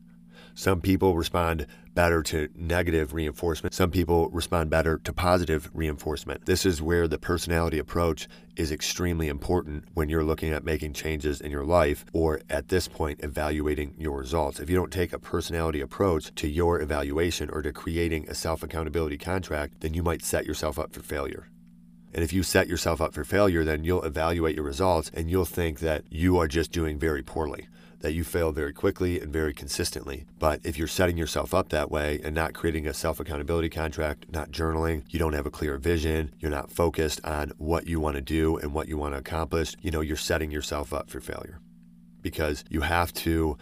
Some 0.54 0.82
people 0.82 1.16
respond 1.16 1.66
better 1.94 2.22
to 2.24 2.50
negative 2.56 3.14
reinforcement. 3.14 3.74
Some 3.74 3.92
people 3.92 4.30
respond 4.30 4.70
better 4.70 4.98
to 5.00 5.14
positive 5.14 5.70
reinforcement. 5.74 6.46
This 6.46 6.66
is 6.66 6.82
where 6.82 7.08
the 7.08 7.18
personality 7.18 7.80
approach 7.80 8.28
is 8.56 8.72
extremely 8.72 9.28
important 9.28 9.86
when 9.94 10.10
you're 10.10 10.24
looking 10.24 10.52
at 10.52 10.64
making 10.64 10.94
changes 10.94 11.42
in 11.42 11.52
your 11.52 11.66
life 11.66 12.06
or 12.14 12.42
at 12.50 12.68
this 12.68 12.88
point 12.88 13.22
evaluating 13.24 13.94
your 13.98 14.18
results. 14.18 14.60
If 14.60 14.70
you 14.70 14.76
don't 14.76 14.92
take 14.92 15.14
a 15.14 15.20
personality 15.20 15.82
approach 15.82 16.34
to 16.36 16.48
your 16.48 16.82
evaluation 16.82 17.50
or 17.50 17.62
to 17.62 17.72
creating 17.72 18.30
a 18.30 18.36
self 18.36 18.64
accountability 18.64 19.18
contract, 19.18 19.82
then 19.82 19.94
you 19.94 20.04
might 20.04 20.24
set 20.24 20.46
yourself 20.46 20.78
up 20.78 20.94
for 20.94 21.02
failure. 21.02 21.51
And 22.14 22.24
if 22.24 22.34
you 22.34 22.44
set 22.44 22.68
yourself 22.68 23.02
up 23.02 23.14
for 23.14 23.24
failure, 23.24 23.64
then 23.64 23.84
you'll 23.84 24.04
evaluate 24.04 24.56
your 24.56 24.66
results 24.66 25.12
and 25.14 25.30
you'll 25.30 25.46
think 25.46 25.80
that 25.80 26.04
you 26.10 26.38
are 26.38 26.48
just 26.48 26.72
doing 26.72 27.00
very 27.00 27.24
poorly, 27.24 27.68
that 28.00 28.14
you 28.14 28.24
fail 28.24 28.52
very 28.52 28.74
quickly 28.74 29.20
and 29.20 29.32
very 29.32 29.54
consistently. 29.54 30.26
But 30.38 30.60
if 30.64 30.78
you're 30.78 30.88
setting 30.88 31.18
yourself 31.18 31.54
up 31.54 31.70
that 31.70 31.90
way 31.90 32.20
and 32.24 32.36
not 32.36 32.54
creating 32.54 32.88
a 32.88 32.94
self 32.94 33.20
accountability 33.20 33.70
contract, 33.70 34.26
not 34.32 34.52
journaling, 34.52 35.04
you 35.10 35.20
don't 35.20 35.34
have 35.34 35.46
a 35.46 35.52
clear 35.52 35.78
vision, 35.78 36.34
you're 36.40 36.52
not 36.52 36.72
focused 36.72 37.24
on 37.24 37.52
what 37.58 37.88
you 37.88 38.00
want 38.00 38.16
to 38.16 38.22
do 38.22 38.58
and 38.58 38.74
what 38.74 38.88
you 38.88 38.98
want 38.98 39.14
to 39.14 39.20
accomplish, 39.20 39.76
you 39.82 39.92
know, 39.92 40.02
you're 40.02 40.18
setting 40.18 40.52
yourself 40.52 40.94
up 40.94 41.10
for 41.10 41.22
failure 41.22 41.60
because 42.22 42.64
you 42.70 42.82
have 42.82 43.14
to 43.14 43.58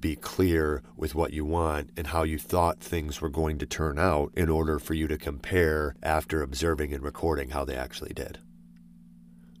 be 0.00 0.16
clear 0.16 0.82
with 0.96 1.14
what 1.14 1.32
you 1.32 1.44
want 1.44 1.90
and 1.96 2.08
how 2.08 2.22
you 2.22 2.38
thought 2.38 2.80
things 2.80 3.20
were 3.20 3.28
going 3.28 3.58
to 3.58 3.66
turn 3.66 3.98
out 3.98 4.32
in 4.34 4.48
order 4.48 4.78
for 4.78 4.94
you 4.94 5.06
to 5.08 5.18
compare 5.18 5.94
after 6.02 6.42
observing 6.42 6.92
and 6.92 7.02
recording 7.02 7.50
how 7.50 7.64
they 7.64 7.76
actually 7.76 8.12
did. 8.12 8.38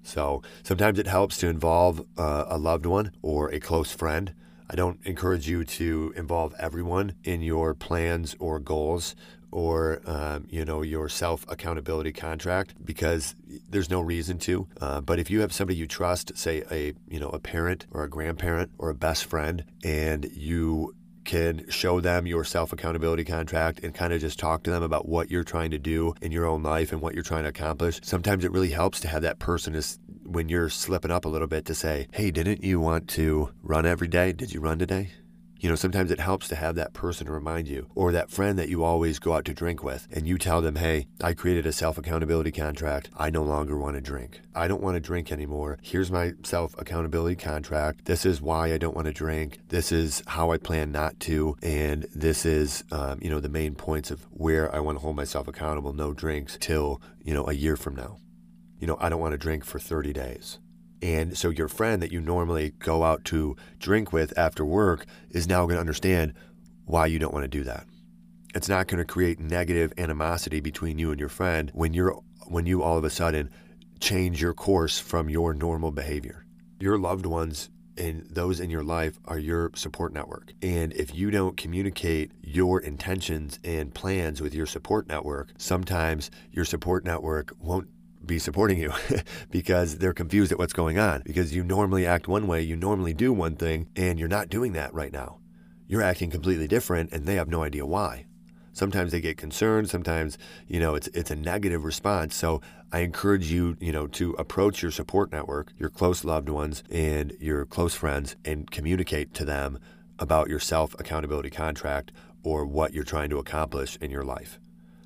So 0.02 0.42
sometimes 0.62 0.98
it 0.98 1.06
helps 1.06 1.38
to 1.38 1.48
involve 1.48 2.06
uh, 2.18 2.44
a 2.48 2.58
loved 2.58 2.86
one 2.86 3.12
or 3.22 3.48
a 3.50 3.60
close 3.60 3.92
friend. 3.92 4.34
I 4.68 4.76
don't 4.76 5.00
encourage 5.04 5.48
you 5.48 5.64
to 5.64 6.12
involve 6.16 6.54
everyone 6.58 7.14
in 7.24 7.42
your 7.42 7.74
plans 7.74 8.36
or 8.38 8.58
goals 8.58 9.14
or 9.54 10.02
um, 10.04 10.46
you 10.50 10.64
know 10.64 10.82
your 10.82 11.08
self 11.08 11.46
accountability 11.48 12.12
contract 12.12 12.74
because 12.84 13.36
there's 13.70 13.88
no 13.88 14.00
reason 14.00 14.36
to. 14.36 14.66
Uh, 14.80 15.00
but 15.00 15.18
if 15.20 15.30
you 15.30 15.40
have 15.40 15.52
somebody 15.52 15.78
you 15.78 15.86
trust, 15.86 16.36
say 16.36 16.64
a 16.70 16.92
you 17.08 17.20
know 17.20 17.28
a 17.30 17.38
parent 17.38 17.86
or 17.92 18.02
a 18.02 18.10
grandparent 18.10 18.70
or 18.78 18.90
a 18.90 18.94
best 18.94 19.24
friend, 19.24 19.64
and 19.84 20.28
you 20.34 20.94
can 21.24 21.64
show 21.70 22.00
them 22.00 22.26
your 22.26 22.44
self 22.44 22.72
accountability 22.72 23.24
contract 23.24 23.80
and 23.84 23.94
kind 23.94 24.12
of 24.12 24.20
just 24.20 24.40
talk 24.40 24.64
to 24.64 24.70
them 24.70 24.82
about 24.82 25.08
what 25.08 25.30
you're 25.30 25.44
trying 25.44 25.70
to 25.70 25.78
do 25.78 26.14
in 26.20 26.32
your 26.32 26.46
own 26.46 26.62
life 26.62 26.92
and 26.92 27.00
what 27.00 27.14
you're 27.14 27.22
trying 27.22 27.44
to 27.44 27.48
accomplish. 27.48 28.00
Sometimes 28.02 28.44
it 28.44 28.50
really 28.50 28.70
helps 28.70 29.00
to 29.00 29.08
have 29.08 29.22
that 29.22 29.38
person 29.38 29.74
is 29.74 29.98
when 30.24 30.48
you're 30.48 30.68
slipping 30.68 31.12
up 31.12 31.24
a 31.24 31.28
little 31.28 31.46
bit 31.46 31.64
to 31.66 31.74
say, 31.74 32.08
"Hey, 32.12 32.32
didn't 32.32 32.64
you 32.64 32.80
want 32.80 33.06
to 33.10 33.50
run 33.62 33.86
every 33.86 34.08
day? 34.08 34.32
Did 34.32 34.52
you 34.52 34.60
run 34.60 34.80
today?" 34.80 35.12
You 35.64 35.70
know, 35.70 35.76
sometimes 35.76 36.10
it 36.10 36.20
helps 36.20 36.46
to 36.48 36.56
have 36.56 36.74
that 36.74 36.92
person 36.92 37.26
remind 37.26 37.68
you, 37.68 37.86
or 37.94 38.12
that 38.12 38.30
friend 38.30 38.58
that 38.58 38.68
you 38.68 38.84
always 38.84 39.18
go 39.18 39.32
out 39.32 39.46
to 39.46 39.54
drink 39.54 39.82
with, 39.82 40.06
and 40.12 40.28
you 40.28 40.36
tell 40.36 40.60
them, 40.60 40.76
hey, 40.76 41.06
I 41.22 41.32
created 41.32 41.64
a 41.64 41.72
self 41.72 41.96
accountability 41.96 42.52
contract. 42.52 43.08
I 43.16 43.30
no 43.30 43.42
longer 43.42 43.78
want 43.78 43.94
to 43.94 44.02
drink. 44.02 44.42
I 44.54 44.68
don't 44.68 44.82
want 44.82 44.96
to 44.96 45.00
drink 45.00 45.32
anymore. 45.32 45.78
Here's 45.80 46.10
my 46.10 46.34
self 46.42 46.74
accountability 46.76 47.36
contract. 47.36 48.04
This 48.04 48.26
is 48.26 48.42
why 48.42 48.74
I 48.74 48.76
don't 48.76 48.94
want 48.94 49.06
to 49.06 49.12
drink. 49.14 49.60
This 49.68 49.90
is 49.90 50.22
how 50.26 50.50
I 50.50 50.58
plan 50.58 50.92
not 50.92 51.18
to. 51.20 51.56
And 51.62 52.06
this 52.14 52.44
is, 52.44 52.84
um, 52.92 53.18
you 53.22 53.30
know, 53.30 53.40
the 53.40 53.48
main 53.48 53.74
points 53.74 54.10
of 54.10 54.26
where 54.32 54.70
I 54.70 54.80
want 54.80 54.98
to 54.98 55.02
hold 55.02 55.16
myself 55.16 55.48
accountable 55.48 55.94
no 55.94 56.12
drinks 56.12 56.58
till, 56.60 57.00
you 57.22 57.32
know, 57.32 57.48
a 57.48 57.54
year 57.54 57.78
from 57.78 57.96
now. 57.96 58.18
You 58.80 58.86
know, 58.86 58.98
I 59.00 59.08
don't 59.08 59.20
want 59.20 59.32
to 59.32 59.38
drink 59.38 59.64
for 59.64 59.78
30 59.78 60.12
days. 60.12 60.58
And 61.04 61.36
so 61.36 61.50
your 61.50 61.68
friend 61.68 62.00
that 62.02 62.12
you 62.12 62.20
normally 62.22 62.72
go 62.78 63.02
out 63.04 63.26
to 63.26 63.56
drink 63.78 64.10
with 64.10 64.32
after 64.38 64.64
work 64.64 65.04
is 65.28 65.46
now 65.46 65.66
going 65.66 65.74
to 65.74 65.80
understand 65.80 66.32
why 66.86 67.04
you 67.04 67.18
don't 67.18 67.34
want 67.34 67.44
to 67.44 67.48
do 67.48 67.62
that. 67.64 67.86
It's 68.54 68.70
not 68.70 68.86
going 68.86 68.98
to 68.98 69.04
create 69.04 69.38
negative 69.38 69.92
animosity 69.98 70.60
between 70.60 70.98
you 70.98 71.10
and 71.10 71.20
your 71.20 71.28
friend 71.28 71.70
when 71.74 71.92
you're 71.92 72.18
when 72.46 72.64
you 72.64 72.82
all 72.82 72.96
of 72.96 73.04
a 73.04 73.10
sudden 73.10 73.50
change 74.00 74.40
your 74.40 74.54
course 74.54 74.98
from 74.98 75.28
your 75.28 75.52
normal 75.52 75.90
behavior. 75.90 76.46
Your 76.80 76.96
loved 76.96 77.26
ones 77.26 77.68
and 77.98 78.26
those 78.30 78.58
in 78.58 78.70
your 78.70 78.82
life 78.82 79.20
are 79.26 79.38
your 79.38 79.72
support 79.74 80.14
network. 80.14 80.54
And 80.62 80.94
if 80.94 81.14
you 81.14 81.30
don't 81.30 81.56
communicate 81.58 82.32
your 82.42 82.80
intentions 82.80 83.58
and 83.62 83.92
plans 83.92 84.40
with 84.40 84.54
your 84.54 84.66
support 84.66 85.06
network, 85.06 85.52
sometimes 85.58 86.30
your 86.50 86.64
support 86.64 87.04
network 87.04 87.54
won't 87.58 87.88
be 88.26 88.38
supporting 88.38 88.78
you 88.78 88.92
because 89.50 89.98
they're 89.98 90.12
confused 90.12 90.52
at 90.52 90.58
what's 90.58 90.72
going 90.72 90.98
on. 90.98 91.22
Because 91.24 91.54
you 91.54 91.64
normally 91.64 92.06
act 92.06 92.28
one 92.28 92.46
way, 92.46 92.62
you 92.62 92.76
normally 92.76 93.14
do 93.14 93.32
one 93.32 93.56
thing, 93.56 93.88
and 93.96 94.18
you're 94.18 94.28
not 94.28 94.48
doing 94.48 94.72
that 94.72 94.92
right 94.94 95.12
now. 95.12 95.38
You're 95.86 96.02
acting 96.02 96.30
completely 96.30 96.66
different, 96.66 97.12
and 97.12 97.26
they 97.26 97.34
have 97.36 97.48
no 97.48 97.62
idea 97.62 97.86
why. 97.86 98.26
Sometimes 98.72 99.12
they 99.12 99.20
get 99.20 99.36
concerned. 99.36 99.88
Sometimes, 99.88 100.36
you 100.66 100.80
know, 100.80 100.96
it's 100.96 101.06
it's 101.08 101.30
a 101.30 101.36
negative 101.36 101.84
response. 101.84 102.34
So 102.34 102.60
I 102.92 103.00
encourage 103.00 103.50
you, 103.50 103.76
you 103.80 103.92
know, 103.92 104.08
to 104.08 104.32
approach 104.32 104.82
your 104.82 104.90
support 104.90 105.30
network, 105.30 105.72
your 105.78 105.90
close 105.90 106.24
loved 106.24 106.48
ones, 106.48 106.82
and 106.90 107.32
your 107.38 107.64
close 107.66 107.94
friends, 107.94 108.34
and 108.44 108.68
communicate 108.70 109.32
to 109.34 109.44
them 109.44 109.78
about 110.18 110.48
your 110.48 110.58
self 110.58 110.94
accountability 110.98 111.50
contract 111.50 112.10
or 112.42 112.66
what 112.66 112.92
you're 112.92 113.04
trying 113.04 113.30
to 113.30 113.38
accomplish 113.38 113.96
in 114.00 114.10
your 114.10 114.24
life, 114.24 114.58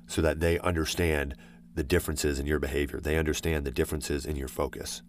so 0.07 0.21
that 0.21 0.39
they 0.39 0.57
understand 0.59 1.35
the 1.79 1.83
differences 1.83 2.39
in 2.39 2.45
your 2.45 2.59
behavior. 2.59 2.99
They 2.99 3.17
understand 3.17 3.65
the 3.65 3.71
differences 3.71 4.25
in 4.25 4.35
your 4.35 4.49
focus, 4.49 5.01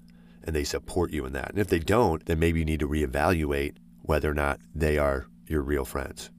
and 0.45 0.55
they 0.55 0.63
support 0.63 1.11
you 1.11 1.27
in 1.27 1.33
that. 1.33 1.51
And 1.51 1.59
if 1.59 1.67
they 1.67 1.81
don't, 1.81 2.25
then 2.27 2.39
maybe 2.39 2.61
you 2.61 2.65
need 2.65 2.79
to 2.79 2.89
reevaluate 2.89 3.75
whether 4.03 4.31
or 4.31 4.35
not 4.35 4.61
they 4.73 4.97
are 4.97 5.27
your 5.49 5.63
real 5.63 5.85
friends. 5.85 6.31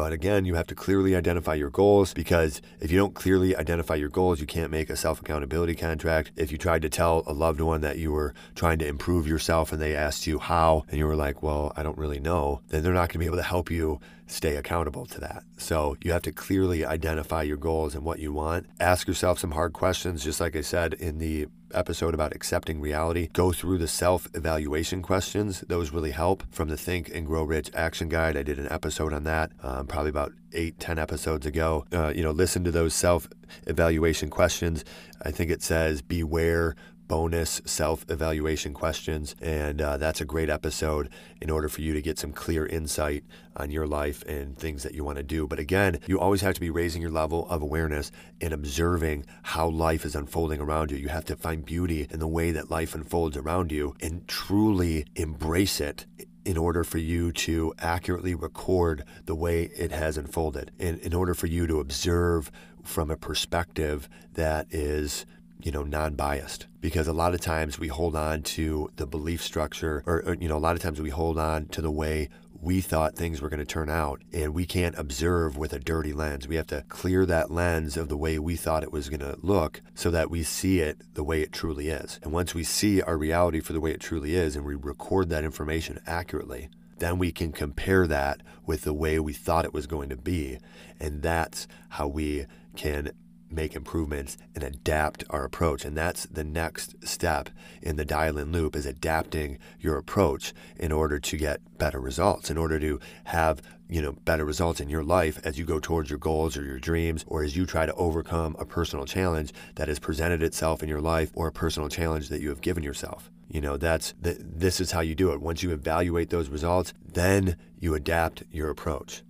But 0.00 0.14
again, 0.14 0.46
you 0.46 0.54
have 0.54 0.66
to 0.68 0.74
clearly 0.74 1.14
identify 1.14 1.52
your 1.52 1.68
goals 1.68 2.14
because 2.14 2.62
if 2.80 2.90
you 2.90 2.96
don't 2.96 3.12
clearly 3.12 3.54
identify 3.54 3.96
your 3.96 4.08
goals, 4.08 4.40
you 4.40 4.46
can't 4.46 4.70
make 4.70 4.88
a 4.88 4.96
self 4.96 5.20
accountability 5.20 5.74
contract. 5.74 6.30
If 6.36 6.50
you 6.50 6.56
tried 6.56 6.80
to 6.80 6.88
tell 6.88 7.22
a 7.26 7.34
loved 7.34 7.60
one 7.60 7.82
that 7.82 7.98
you 7.98 8.10
were 8.10 8.32
trying 8.54 8.78
to 8.78 8.86
improve 8.86 9.26
yourself 9.26 9.72
and 9.72 9.82
they 9.82 9.94
asked 9.94 10.26
you 10.26 10.38
how, 10.38 10.86
and 10.88 10.96
you 10.96 11.04
were 11.04 11.16
like, 11.16 11.42
well, 11.42 11.74
I 11.76 11.82
don't 11.82 11.98
really 11.98 12.18
know, 12.18 12.62
then 12.68 12.82
they're 12.82 12.94
not 12.94 13.10
going 13.10 13.12
to 13.12 13.18
be 13.18 13.26
able 13.26 13.36
to 13.36 13.42
help 13.42 13.70
you 13.70 14.00
stay 14.26 14.56
accountable 14.56 15.04
to 15.04 15.20
that. 15.20 15.42
So 15.58 15.98
you 16.02 16.12
have 16.12 16.22
to 16.22 16.32
clearly 16.32 16.82
identify 16.82 17.42
your 17.42 17.58
goals 17.58 17.94
and 17.94 18.02
what 18.02 18.20
you 18.20 18.32
want. 18.32 18.68
Ask 18.80 19.06
yourself 19.06 19.38
some 19.38 19.50
hard 19.50 19.74
questions, 19.74 20.24
just 20.24 20.40
like 20.40 20.56
I 20.56 20.62
said 20.62 20.94
in 20.94 21.18
the 21.18 21.46
episode 21.74 22.14
about 22.14 22.34
accepting 22.34 22.80
reality. 22.80 23.28
Go 23.32 23.52
through 23.52 23.78
the 23.78 23.88
self 23.88 24.28
evaluation 24.34 25.02
questions. 25.02 25.60
Those 25.68 25.90
really 25.92 26.10
help 26.10 26.42
from 26.50 26.68
the 26.68 26.76
Think 26.76 27.08
and 27.14 27.26
Grow 27.26 27.42
Rich 27.42 27.70
Action 27.74 28.08
Guide. 28.08 28.36
I 28.36 28.42
did 28.42 28.58
an 28.58 28.70
episode 28.70 29.12
on 29.12 29.24
that 29.24 29.52
um, 29.62 29.86
probably 29.86 30.10
about 30.10 30.32
eight, 30.52 30.78
ten 30.78 30.98
episodes 30.98 31.46
ago. 31.46 31.84
Uh, 31.92 32.12
you 32.14 32.22
know, 32.22 32.30
listen 32.30 32.64
to 32.64 32.70
those 32.70 32.94
self 32.94 33.28
evaluation 33.66 34.30
questions. 34.30 34.84
I 35.22 35.30
think 35.30 35.50
it 35.50 35.62
says 35.62 36.02
beware 36.02 36.76
bonus 37.10 37.60
self 37.64 38.08
evaluation 38.08 38.72
questions. 38.72 39.34
And 39.42 39.82
uh, 39.82 39.96
that's 39.96 40.20
a 40.20 40.24
great 40.24 40.48
episode 40.48 41.08
in 41.40 41.50
order 41.50 41.68
for 41.68 41.80
you 41.80 41.92
to 41.92 42.00
get 42.00 42.20
some 42.20 42.30
clear 42.30 42.64
insight 42.64 43.24
on 43.56 43.72
your 43.72 43.88
life 43.88 44.22
and 44.28 44.56
things 44.56 44.84
that 44.84 44.94
you 44.94 45.02
want 45.02 45.16
to 45.16 45.24
do. 45.24 45.48
But 45.48 45.58
again, 45.58 45.98
you 46.06 46.20
always 46.20 46.42
have 46.42 46.54
to 46.54 46.60
be 46.60 46.70
raising 46.70 47.02
your 47.02 47.10
level 47.10 47.48
of 47.48 47.62
awareness 47.62 48.12
and 48.40 48.52
observing 48.52 49.26
how 49.42 49.68
life 49.68 50.04
is 50.04 50.14
unfolding 50.14 50.60
around 50.60 50.92
you. 50.92 50.98
You 50.98 51.08
have 51.08 51.24
to 51.24 51.36
find 51.36 51.64
beauty 51.64 52.06
in 52.08 52.20
the 52.20 52.28
way 52.28 52.52
that 52.52 52.70
life 52.70 52.94
unfolds 52.94 53.36
around 53.36 53.72
you 53.72 53.96
and 54.00 54.28
truly 54.28 55.04
embrace 55.16 55.80
it 55.80 56.06
in 56.44 56.56
order 56.56 56.84
for 56.84 56.98
you 56.98 57.32
to 57.32 57.74
accurately 57.80 58.36
record 58.36 59.02
the 59.26 59.34
way 59.34 59.64
it 59.76 59.90
has 59.90 60.16
unfolded, 60.16 60.70
and 60.78 60.98
in 61.00 61.12
order 61.12 61.34
for 61.34 61.48
you 61.48 61.66
to 61.66 61.80
observe 61.80 62.52
from 62.82 63.10
a 63.10 63.16
perspective 63.16 64.08
that 64.34 64.66
is 64.70 65.26
you 65.64 65.72
know, 65.72 65.82
non-biased 65.82 66.66
because 66.80 67.06
a 67.06 67.12
lot 67.12 67.34
of 67.34 67.40
times 67.40 67.78
we 67.78 67.88
hold 67.88 68.16
on 68.16 68.42
to 68.42 68.90
the 68.96 69.06
belief 69.06 69.42
structure 69.42 70.02
or, 70.06 70.22
or, 70.26 70.34
you 70.34 70.48
know, 70.48 70.56
a 70.56 70.58
lot 70.58 70.76
of 70.76 70.82
times 70.82 71.00
we 71.00 71.10
hold 71.10 71.38
on 71.38 71.66
to 71.66 71.80
the 71.80 71.90
way 71.90 72.28
we 72.62 72.80
thought 72.80 73.16
things 73.16 73.40
were 73.40 73.48
going 73.48 73.58
to 73.60 73.64
turn 73.64 73.88
out 73.88 74.20
and 74.32 74.52
we 74.52 74.66
can't 74.66 74.98
observe 74.98 75.56
with 75.56 75.72
a 75.72 75.78
dirty 75.78 76.12
lens. 76.12 76.46
We 76.46 76.56
have 76.56 76.66
to 76.68 76.84
clear 76.88 77.24
that 77.26 77.50
lens 77.50 77.96
of 77.96 78.08
the 78.08 78.16
way 78.16 78.38
we 78.38 78.56
thought 78.56 78.82
it 78.82 78.92
was 78.92 79.08
going 79.08 79.20
to 79.20 79.38
look 79.40 79.80
so 79.94 80.10
that 80.10 80.30
we 80.30 80.42
see 80.42 80.80
it 80.80 81.00
the 81.14 81.24
way 81.24 81.40
it 81.40 81.52
truly 81.52 81.88
is. 81.88 82.20
And 82.22 82.32
once 82.32 82.54
we 82.54 82.64
see 82.64 83.00
our 83.00 83.16
reality 83.16 83.60
for 83.60 83.72
the 83.72 83.80
way 83.80 83.92
it 83.92 84.00
truly 84.00 84.34
is 84.34 84.56
and 84.56 84.66
we 84.66 84.74
record 84.74 85.30
that 85.30 85.44
information 85.44 86.00
accurately, 86.06 86.68
then 86.98 87.18
we 87.18 87.32
can 87.32 87.50
compare 87.50 88.06
that 88.06 88.42
with 88.66 88.82
the 88.82 88.92
way 88.92 89.18
we 89.18 89.32
thought 89.32 89.64
it 89.64 89.72
was 89.72 89.86
going 89.86 90.10
to 90.10 90.16
be. 90.16 90.58
And 90.98 91.22
that's 91.22 91.66
how 91.88 92.08
we 92.08 92.46
can 92.76 93.12
make 93.50 93.74
improvements 93.74 94.36
and 94.54 94.64
adapt 94.64 95.24
our 95.30 95.44
approach. 95.44 95.84
And 95.84 95.96
that's 95.96 96.24
the 96.26 96.44
next 96.44 97.06
step 97.06 97.50
in 97.82 97.96
the 97.96 98.04
dial 98.04 98.38
in 98.38 98.52
loop 98.52 98.76
is 98.76 98.86
adapting 98.86 99.58
your 99.78 99.96
approach 99.96 100.52
in 100.78 100.92
order 100.92 101.18
to 101.18 101.36
get 101.36 101.60
better 101.80 101.98
results 101.98 102.50
in 102.50 102.58
order 102.58 102.78
to 102.78 103.00
have 103.24 103.62
you 103.88 104.00
know 104.00 104.12
better 104.12 104.44
results 104.44 104.80
in 104.80 104.88
your 104.88 105.02
life 105.02 105.40
as 105.42 105.58
you 105.58 105.64
go 105.64 105.80
towards 105.80 106.10
your 106.10 106.18
goals 106.18 106.56
or 106.56 106.62
your 106.62 106.78
dreams 106.78 107.24
or 107.26 107.42
as 107.42 107.56
you 107.56 107.66
try 107.66 107.86
to 107.86 107.94
overcome 107.94 108.54
a 108.58 108.64
personal 108.64 109.06
challenge 109.06 109.52
that 109.74 109.88
has 109.88 109.98
presented 109.98 110.42
itself 110.42 110.82
in 110.82 110.88
your 110.88 111.00
life 111.00 111.32
or 111.34 111.48
a 111.48 111.52
personal 111.52 111.88
challenge 111.88 112.28
that 112.28 112.40
you 112.40 112.50
have 112.50 112.60
given 112.60 112.84
yourself. 112.84 113.30
You 113.48 113.60
know 113.60 113.76
that's 113.76 114.14
the, 114.20 114.36
this 114.38 114.80
is 114.80 114.92
how 114.92 115.00
you 115.00 115.16
do 115.16 115.32
it. 115.32 115.40
Once 115.40 115.62
you 115.62 115.72
evaluate 115.72 116.30
those 116.30 116.50
results 116.50 116.92
then 117.04 117.56
you 117.78 117.94
adapt 117.94 118.44
your 118.52 118.70
approach. 118.70 119.22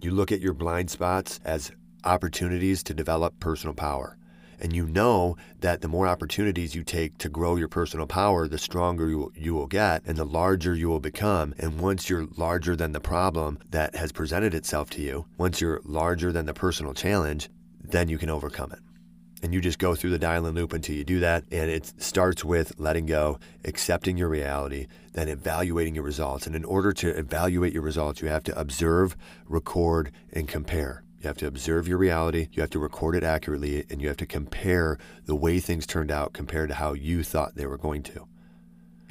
You 0.00 0.10
look 0.10 0.30
at 0.30 0.40
your 0.40 0.52
blind 0.52 0.90
spots 0.90 1.40
as 1.42 1.72
opportunities 2.06 2.82
to 2.84 2.94
develop 2.94 3.38
personal 3.40 3.74
power. 3.74 4.16
And 4.58 4.72
you 4.72 4.86
know 4.86 5.36
that 5.60 5.82
the 5.82 5.88
more 5.88 6.06
opportunities 6.06 6.74
you 6.74 6.82
take 6.82 7.18
to 7.18 7.28
grow 7.28 7.56
your 7.56 7.68
personal 7.68 8.06
power, 8.06 8.48
the 8.48 8.58
stronger 8.58 9.08
you, 9.08 9.32
you 9.34 9.54
will 9.54 9.66
get 9.66 10.02
and 10.06 10.16
the 10.16 10.24
larger 10.24 10.74
you 10.74 10.88
will 10.88 11.00
become. 11.00 11.54
And 11.58 11.80
once 11.80 12.08
you're 12.08 12.28
larger 12.36 12.74
than 12.74 12.92
the 12.92 13.00
problem 13.00 13.58
that 13.70 13.94
has 13.96 14.12
presented 14.12 14.54
itself 14.54 14.90
to 14.90 15.02
you, 15.02 15.26
once 15.36 15.60
you're 15.60 15.80
larger 15.84 16.32
than 16.32 16.46
the 16.46 16.54
personal 16.54 16.94
challenge, 16.94 17.50
then 17.82 18.08
you 18.08 18.18
can 18.18 18.30
overcome 18.30 18.72
it. 18.72 18.78
And 19.42 19.52
you 19.52 19.60
just 19.60 19.78
go 19.78 19.94
through 19.94 20.10
the 20.10 20.18
dial 20.18 20.46
in 20.46 20.54
loop 20.54 20.72
until 20.72 20.96
you 20.96 21.04
do 21.04 21.20
that. 21.20 21.44
And 21.52 21.70
it 21.70 21.92
starts 22.02 22.42
with 22.42 22.72
letting 22.78 23.04
go, 23.04 23.38
accepting 23.64 24.16
your 24.16 24.28
reality, 24.28 24.86
then 25.12 25.28
evaluating 25.28 25.94
your 25.94 26.04
results. 26.04 26.46
And 26.46 26.56
in 26.56 26.64
order 26.64 26.92
to 26.94 27.10
evaluate 27.10 27.74
your 27.74 27.82
results, 27.82 28.22
you 28.22 28.28
have 28.28 28.44
to 28.44 28.58
observe, 28.58 29.14
record, 29.46 30.10
and 30.32 30.48
compare. 30.48 31.04
You 31.20 31.28
have 31.28 31.36
to 31.38 31.46
observe 31.46 31.88
your 31.88 31.98
reality, 31.98 32.48
you 32.52 32.60
have 32.60 32.70
to 32.70 32.78
record 32.78 33.16
it 33.16 33.24
accurately, 33.24 33.84
and 33.90 34.02
you 34.02 34.08
have 34.08 34.16
to 34.18 34.26
compare 34.26 34.98
the 35.24 35.34
way 35.34 35.60
things 35.60 35.86
turned 35.86 36.10
out 36.10 36.32
compared 36.32 36.68
to 36.68 36.74
how 36.74 36.92
you 36.92 37.22
thought 37.22 37.54
they 37.54 37.66
were 37.66 37.78
going 37.78 38.02
to. 38.04 38.26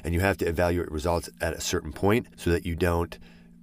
And 0.04 0.14
you 0.14 0.20
have 0.20 0.36
to 0.38 0.46
evaluate 0.46 0.90
results 0.90 1.28
at 1.40 1.54
a 1.54 1.60
certain 1.60 1.92
point 1.92 2.28
so 2.36 2.50
that 2.50 2.64
you 2.64 2.76
don't 2.76 3.18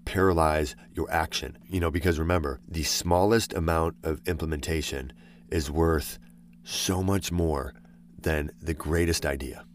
paralyze 0.06 0.76
your 0.94 1.10
action. 1.10 1.58
You 1.68 1.80
know, 1.80 1.90
because 1.90 2.20
remember, 2.20 2.60
the 2.68 2.84
smallest 2.84 3.54
amount 3.54 3.96
of 4.04 4.22
implementation 4.28 5.14
is 5.50 5.72
worth 5.72 6.20
so 6.64 7.02
much 7.02 7.32
more 7.32 7.74
than 8.20 8.52
the 8.62 8.74
greatest 8.74 9.26
idea 9.26 9.66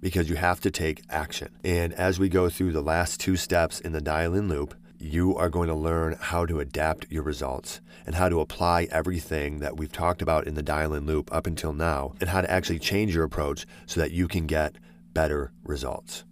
because 0.00 0.28
you 0.28 0.36
have 0.36 0.60
to 0.60 0.70
take 0.70 1.02
action. 1.08 1.48
And 1.64 1.92
as 1.92 2.18
we 2.18 2.28
go 2.28 2.48
through 2.48 2.72
the 2.72 2.82
last 2.82 3.20
two 3.20 3.36
steps 3.36 3.80
in 3.80 3.92
the 3.92 4.00
dial 4.00 4.34
in 4.34 4.48
loop, 4.48 4.74
you 4.98 5.36
are 5.36 5.48
going 5.48 5.68
to 5.68 5.74
learn 5.74 6.16
how 6.20 6.46
to 6.46 6.60
adapt 6.60 7.10
your 7.10 7.22
results 7.22 7.80
and 8.06 8.14
how 8.14 8.28
to 8.28 8.40
apply 8.40 8.88
everything 8.90 9.58
that 9.58 9.76
we've 9.76 9.92
talked 9.92 10.22
about 10.22 10.46
in 10.46 10.54
the 10.54 10.62
dial 10.62 10.94
in 10.94 11.06
loop 11.06 11.32
up 11.32 11.46
until 11.46 11.72
now 11.72 12.14
and 12.20 12.30
how 12.30 12.40
to 12.40 12.50
actually 12.50 12.78
change 12.78 13.14
your 13.14 13.24
approach 13.24 13.66
so 13.86 14.00
that 14.00 14.12
you 14.12 14.28
can 14.28 14.46
get 14.46 14.76
better 15.12 15.52
results. 15.64 16.24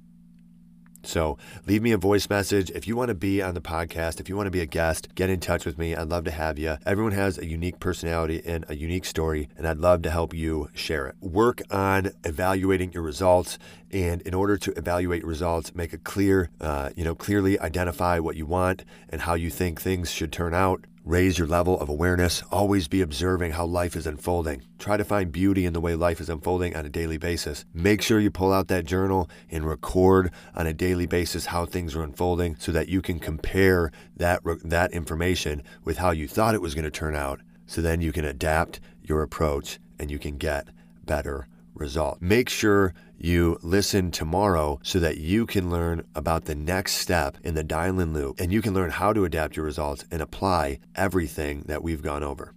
So 1.06 1.38
leave 1.66 1.82
me 1.82 1.92
a 1.92 1.98
voice 1.98 2.28
message. 2.28 2.70
If 2.70 2.88
you 2.88 2.96
want 2.96 3.08
to 3.08 3.14
be 3.14 3.42
on 3.42 3.54
the 3.54 3.60
podcast, 3.60 4.20
if 4.20 4.28
you 4.28 4.36
want 4.36 4.46
to 4.46 4.50
be 4.50 4.60
a 4.60 4.66
guest, 4.66 5.14
get 5.14 5.30
in 5.30 5.40
touch 5.40 5.64
with 5.64 5.78
me. 5.78 5.94
I'd 5.94 6.08
love 6.08 6.24
to 6.24 6.30
have 6.30 6.58
you. 6.58 6.76
Everyone 6.86 7.12
has 7.12 7.38
a 7.38 7.46
unique 7.46 7.80
personality 7.80 8.42
and 8.44 8.64
a 8.68 8.74
unique 8.74 9.04
story, 9.04 9.48
and 9.56 9.66
I'd 9.66 9.78
love 9.78 10.02
to 10.02 10.10
help 10.10 10.34
you 10.34 10.70
share 10.74 11.06
it. 11.06 11.16
Work 11.20 11.62
on 11.70 12.12
evaluating 12.24 12.92
your 12.92 13.02
results. 13.02 13.58
And 13.90 14.22
in 14.22 14.34
order 14.34 14.56
to 14.56 14.72
evaluate 14.76 15.24
results, 15.24 15.74
make 15.74 15.92
a 15.92 15.98
clear, 15.98 16.50
uh, 16.60 16.90
you 16.96 17.04
know, 17.04 17.14
clearly 17.14 17.58
identify 17.60 18.18
what 18.18 18.36
you 18.36 18.46
want 18.46 18.84
and 19.08 19.20
how 19.20 19.34
you 19.34 19.50
think 19.50 19.80
things 19.80 20.10
should 20.10 20.32
turn 20.32 20.52
out. 20.52 20.84
Raise 21.04 21.38
your 21.38 21.46
level 21.46 21.78
of 21.78 21.90
awareness. 21.90 22.42
Always 22.50 22.88
be 22.88 23.02
observing 23.02 23.52
how 23.52 23.66
life 23.66 23.94
is 23.94 24.06
unfolding. 24.06 24.62
Try 24.78 24.96
to 24.96 25.04
find 25.04 25.30
beauty 25.30 25.66
in 25.66 25.74
the 25.74 25.80
way 25.80 25.94
life 25.94 26.18
is 26.18 26.30
unfolding 26.30 26.74
on 26.74 26.86
a 26.86 26.88
daily 26.88 27.18
basis. 27.18 27.66
Make 27.74 28.00
sure 28.00 28.18
you 28.18 28.30
pull 28.30 28.54
out 28.54 28.68
that 28.68 28.86
journal 28.86 29.28
and 29.50 29.66
record 29.66 30.30
on 30.54 30.66
a 30.66 30.72
daily 30.72 31.04
basis 31.04 31.44
how 31.44 31.66
things 31.66 31.94
are 31.94 32.02
unfolding 32.02 32.56
so 32.58 32.72
that 32.72 32.88
you 32.88 33.02
can 33.02 33.18
compare 33.18 33.92
that, 34.16 34.40
that 34.64 34.92
information 34.92 35.62
with 35.84 35.98
how 35.98 36.10
you 36.10 36.26
thought 36.26 36.54
it 36.54 36.62
was 36.62 36.74
going 36.74 36.86
to 36.86 36.90
turn 36.90 37.14
out. 37.14 37.42
So 37.66 37.82
then 37.82 38.00
you 38.00 38.10
can 38.10 38.24
adapt 38.24 38.80
your 39.02 39.20
approach 39.20 39.78
and 39.98 40.10
you 40.10 40.18
can 40.18 40.38
get 40.38 40.68
better 41.04 41.48
result. 41.74 42.22
Make 42.22 42.48
sure 42.48 42.94
you 43.24 43.58
listen 43.62 44.10
tomorrow 44.10 44.78
so 44.82 45.00
that 45.00 45.16
you 45.16 45.46
can 45.46 45.70
learn 45.70 46.04
about 46.14 46.44
the 46.44 46.54
next 46.54 46.96
step 46.96 47.38
in 47.42 47.54
the 47.54 47.64
dial 47.64 47.98
in 47.98 48.12
loop 48.12 48.38
and 48.38 48.52
you 48.52 48.60
can 48.60 48.74
learn 48.74 48.90
how 48.90 49.12
to 49.12 49.24
adapt 49.24 49.56
your 49.56 49.64
results 49.64 50.04
and 50.10 50.20
apply 50.20 50.78
everything 50.94 51.62
that 51.66 51.82
we've 51.82 52.02
gone 52.02 52.22
over. 52.22 52.52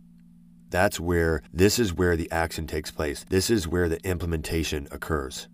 That's 0.69 0.99
where 0.99 1.41
this 1.53 1.79
is 1.79 1.93
where 1.93 2.17
the 2.17 2.29
action 2.31 2.67
takes 2.67 2.91
place. 2.91 3.25
This 3.29 3.49
is 3.49 3.67
where 3.67 3.87
the 3.87 4.05
implementation 4.05 4.89
occurs. 4.91 5.47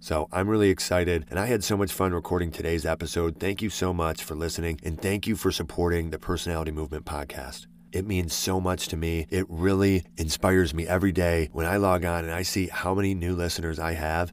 So 0.00 0.28
I'm 0.32 0.48
really 0.48 0.70
excited, 0.70 1.26
and 1.30 1.38
I 1.38 1.46
had 1.46 1.62
so 1.62 1.76
much 1.76 1.92
fun 1.92 2.12
recording 2.12 2.50
today's 2.50 2.86
episode. 2.86 3.38
Thank 3.38 3.60
you 3.60 3.68
so 3.68 3.92
much 3.92 4.24
for 4.24 4.34
listening, 4.34 4.80
and 4.82 5.00
thank 5.00 5.26
you 5.26 5.36
for 5.36 5.52
supporting 5.52 6.08
the 6.08 6.18
Personality 6.18 6.70
Movement 6.70 7.04
podcast. 7.04 7.66
It 7.92 8.06
means 8.06 8.32
so 8.32 8.60
much 8.60 8.88
to 8.88 8.96
me. 8.96 9.26
It 9.30 9.44
really 9.48 10.04
inspires 10.16 10.72
me 10.72 10.86
every 10.86 11.12
day 11.12 11.50
when 11.52 11.66
I 11.66 11.76
log 11.76 12.04
on 12.04 12.24
and 12.24 12.32
I 12.32 12.42
see 12.42 12.68
how 12.68 12.94
many 12.94 13.14
new 13.14 13.34
listeners 13.34 13.78
I 13.78 13.92
have. 13.92 14.32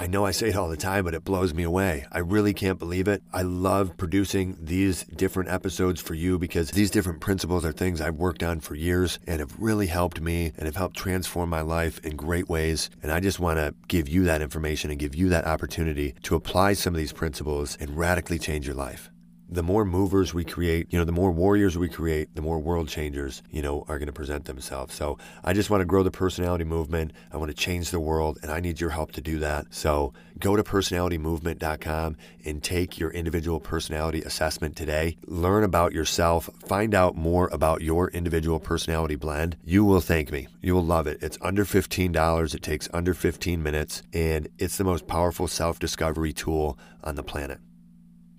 I 0.00 0.06
know 0.06 0.24
I 0.24 0.30
say 0.30 0.48
it 0.48 0.56
all 0.56 0.70
the 0.70 0.78
time, 0.78 1.04
but 1.04 1.12
it 1.12 1.24
blows 1.24 1.52
me 1.52 1.62
away. 1.62 2.06
I 2.10 2.20
really 2.20 2.54
can't 2.54 2.78
believe 2.78 3.06
it. 3.06 3.22
I 3.34 3.42
love 3.42 3.98
producing 3.98 4.56
these 4.58 5.04
different 5.04 5.50
episodes 5.50 6.00
for 6.00 6.14
you 6.14 6.38
because 6.38 6.70
these 6.70 6.90
different 6.90 7.20
principles 7.20 7.66
are 7.66 7.72
things 7.72 8.00
I've 8.00 8.16
worked 8.16 8.42
on 8.42 8.60
for 8.60 8.74
years 8.74 9.18
and 9.26 9.40
have 9.40 9.54
really 9.58 9.88
helped 9.88 10.18
me 10.18 10.52
and 10.56 10.64
have 10.64 10.76
helped 10.76 10.96
transform 10.96 11.50
my 11.50 11.60
life 11.60 11.98
in 12.02 12.16
great 12.16 12.48
ways. 12.48 12.88
And 13.02 13.12
I 13.12 13.20
just 13.20 13.40
want 13.40 13.58
to 13.58 13.74
give 13.88 14.08
you 14.08 14.24
that 14.24 14.40
information 14.40 14.90
and 14.90 14.98
give 14.98 15.14
you 15.14 15.28
that 15.28 15.46
opportunity 15.46 16.14
to 16.22 16.34
apply 16.34 16.72
some 16.72 16.94
of 16.94 16.98
these 16.98 17.12
principles 17.12 17.76
and 17.78 17.94
radically 17.94 18.38
change 18.38 18.66
your 18.66 18.76
life 18.76 19.10
the 19.50 19.62
more 19.64 19.84
movers 19.84 20.32
we 20.32 20.44
create, 20.44 20.86
you 20.90 20.98
know, 20.98 21.04
the 21.04 21.12
more 21.12 21.32
warriors 21.32 21.76
we 21.76 21.88
create, 21.88 22.34
the 22.36 22.42
more 22.42 22.60
world 22.60 22.88
changers, 22.88 23.42
you 23.50 23.60
know, 23.60 23.84
are 23.88 23.98
going 23.98 24.06
to 24.06 24.12
present 24.12 24.44
themselves. 24.44 24.94
So 24.94 25.18
I 25.42 25.52
just 25.52 25.70
want 25.70 25.80
to 25.80 25.86
grow 25.86 26.04
the 26.04 26.10
personality 26.10 26.62
movement. 26.62 27.12
I 27.32 27.36
want 27.36 27.50
to 27.50 27.56
change 27.56 27.90
the 27.90 27.98
world, 27.98 28.38
and 28.42 28.52
I 28.52 28.60
need 28.60 28.80
your 28.80 28.90
help 28.90 29.10
to 29.12 29.20
do 29.20 29.40
that. 29.40 29.66
So 29.70 30.12
go 30.38 30.54
to 30.54 30.62
personalitymovement.com 30.62 32.16
and 32.44 32.62
take 32.62 32.98
your 32.98 33.10
individual 33.10 33.58
personality 33.58 34.22
assessment 34.22 34.76
today. 34.76 35.16
Learn 35.26 35.64
about 35.64 35.92
yourself, 35.92 36.48
find 36.64 36.94
out 36.94 37.16
more 37.16 37.48
about 37.52 37.82
your 37.82 38.08
individual 38.10 38.60
personality 38.60 39.16
blend. 39.16 39.56
You 39.64 39.84
will 39.84 40.00
thank 40.00 40.30
me. 40.30 40.46
You 40.62 40.74
will 40.74 40.84
love 40.84 41.08
it. 41.08 41.18
It's 41.20 41.38
under 41.40 41.64
$15. 41.64 42.54
It 42.54 42.62
takes 42.62 42.88
under 42.94 43.14
15 43.14 43.62
minutes, 43.62 44.02
and 44.12 44.48
it's 44.58 44.76
the 44.76 44.84
most 44.84 45.08
powerful 45.08 45.48
self 45.48 45.80
discovery 45.80 46.32
tool 46.32 46.78
on 47.02 47.16
the 47.16 47.24
planet. 47.24 47.58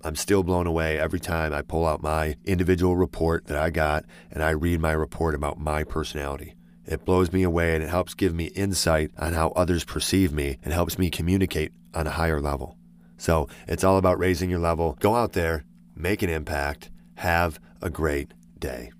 I'm 0.04 0.16
still 0.16 0.44
blown 0.44 0.68
away 0.68 1.00
every 1.00 1.20
time 1.20 1.54
I 1.54 1.62
pull 1.62 1.86
out 1.86 2.02
my 2.02 2.36
individual 2.46 2.96
report 2.96 3.46
that 3.46 3.58
I 3.58 3.70
got 3.70 4.06
and 4.32 4.44
I 4.44 4.52
read 4.52 4.80
my 4.80 4.92
report 4.92 5.36
about 5.36 5.60
my 5.60 5.84
personality. 5.84 6.56
It 6.86 7.06
blows 7.06 7.32
me 7.32 7.44
away 7.44 7.76
and 7.76 7.84
it 7.84 7.90
helps 7.90 8.14
give 8.14 8.34
me 8.34 8.46
insight 8.46 9.12
on 9.18 9.34
how 9.34 9.50
others 9.50 9.84
perceive 9.84 10.34
me 10.34 10.58
and 10.64 10.74
helps 10.74 10.98
me 10.98 11.10
communicate 11.10 11.72
on 11.94 12.08
a 12.08 12.12
higher 12.12 12.42
level. 12.42 12.78
So 13.18 13.48
it's 13.68 13.84
all 13.84 13.98
about 13.98 14.18
raising 14.20 14.50
your 14.50 14.60
level. 14.60 14.98
Go 15.00 15.16
out 15.16 15.34
there, 15.34 15.66
make 15.96 16.22
an 16.24 16.30
impact, 16.30 16.90
have 17.16 17.60
a 17.82 17.90
great 17.90 18.34
day. 18.60 18.92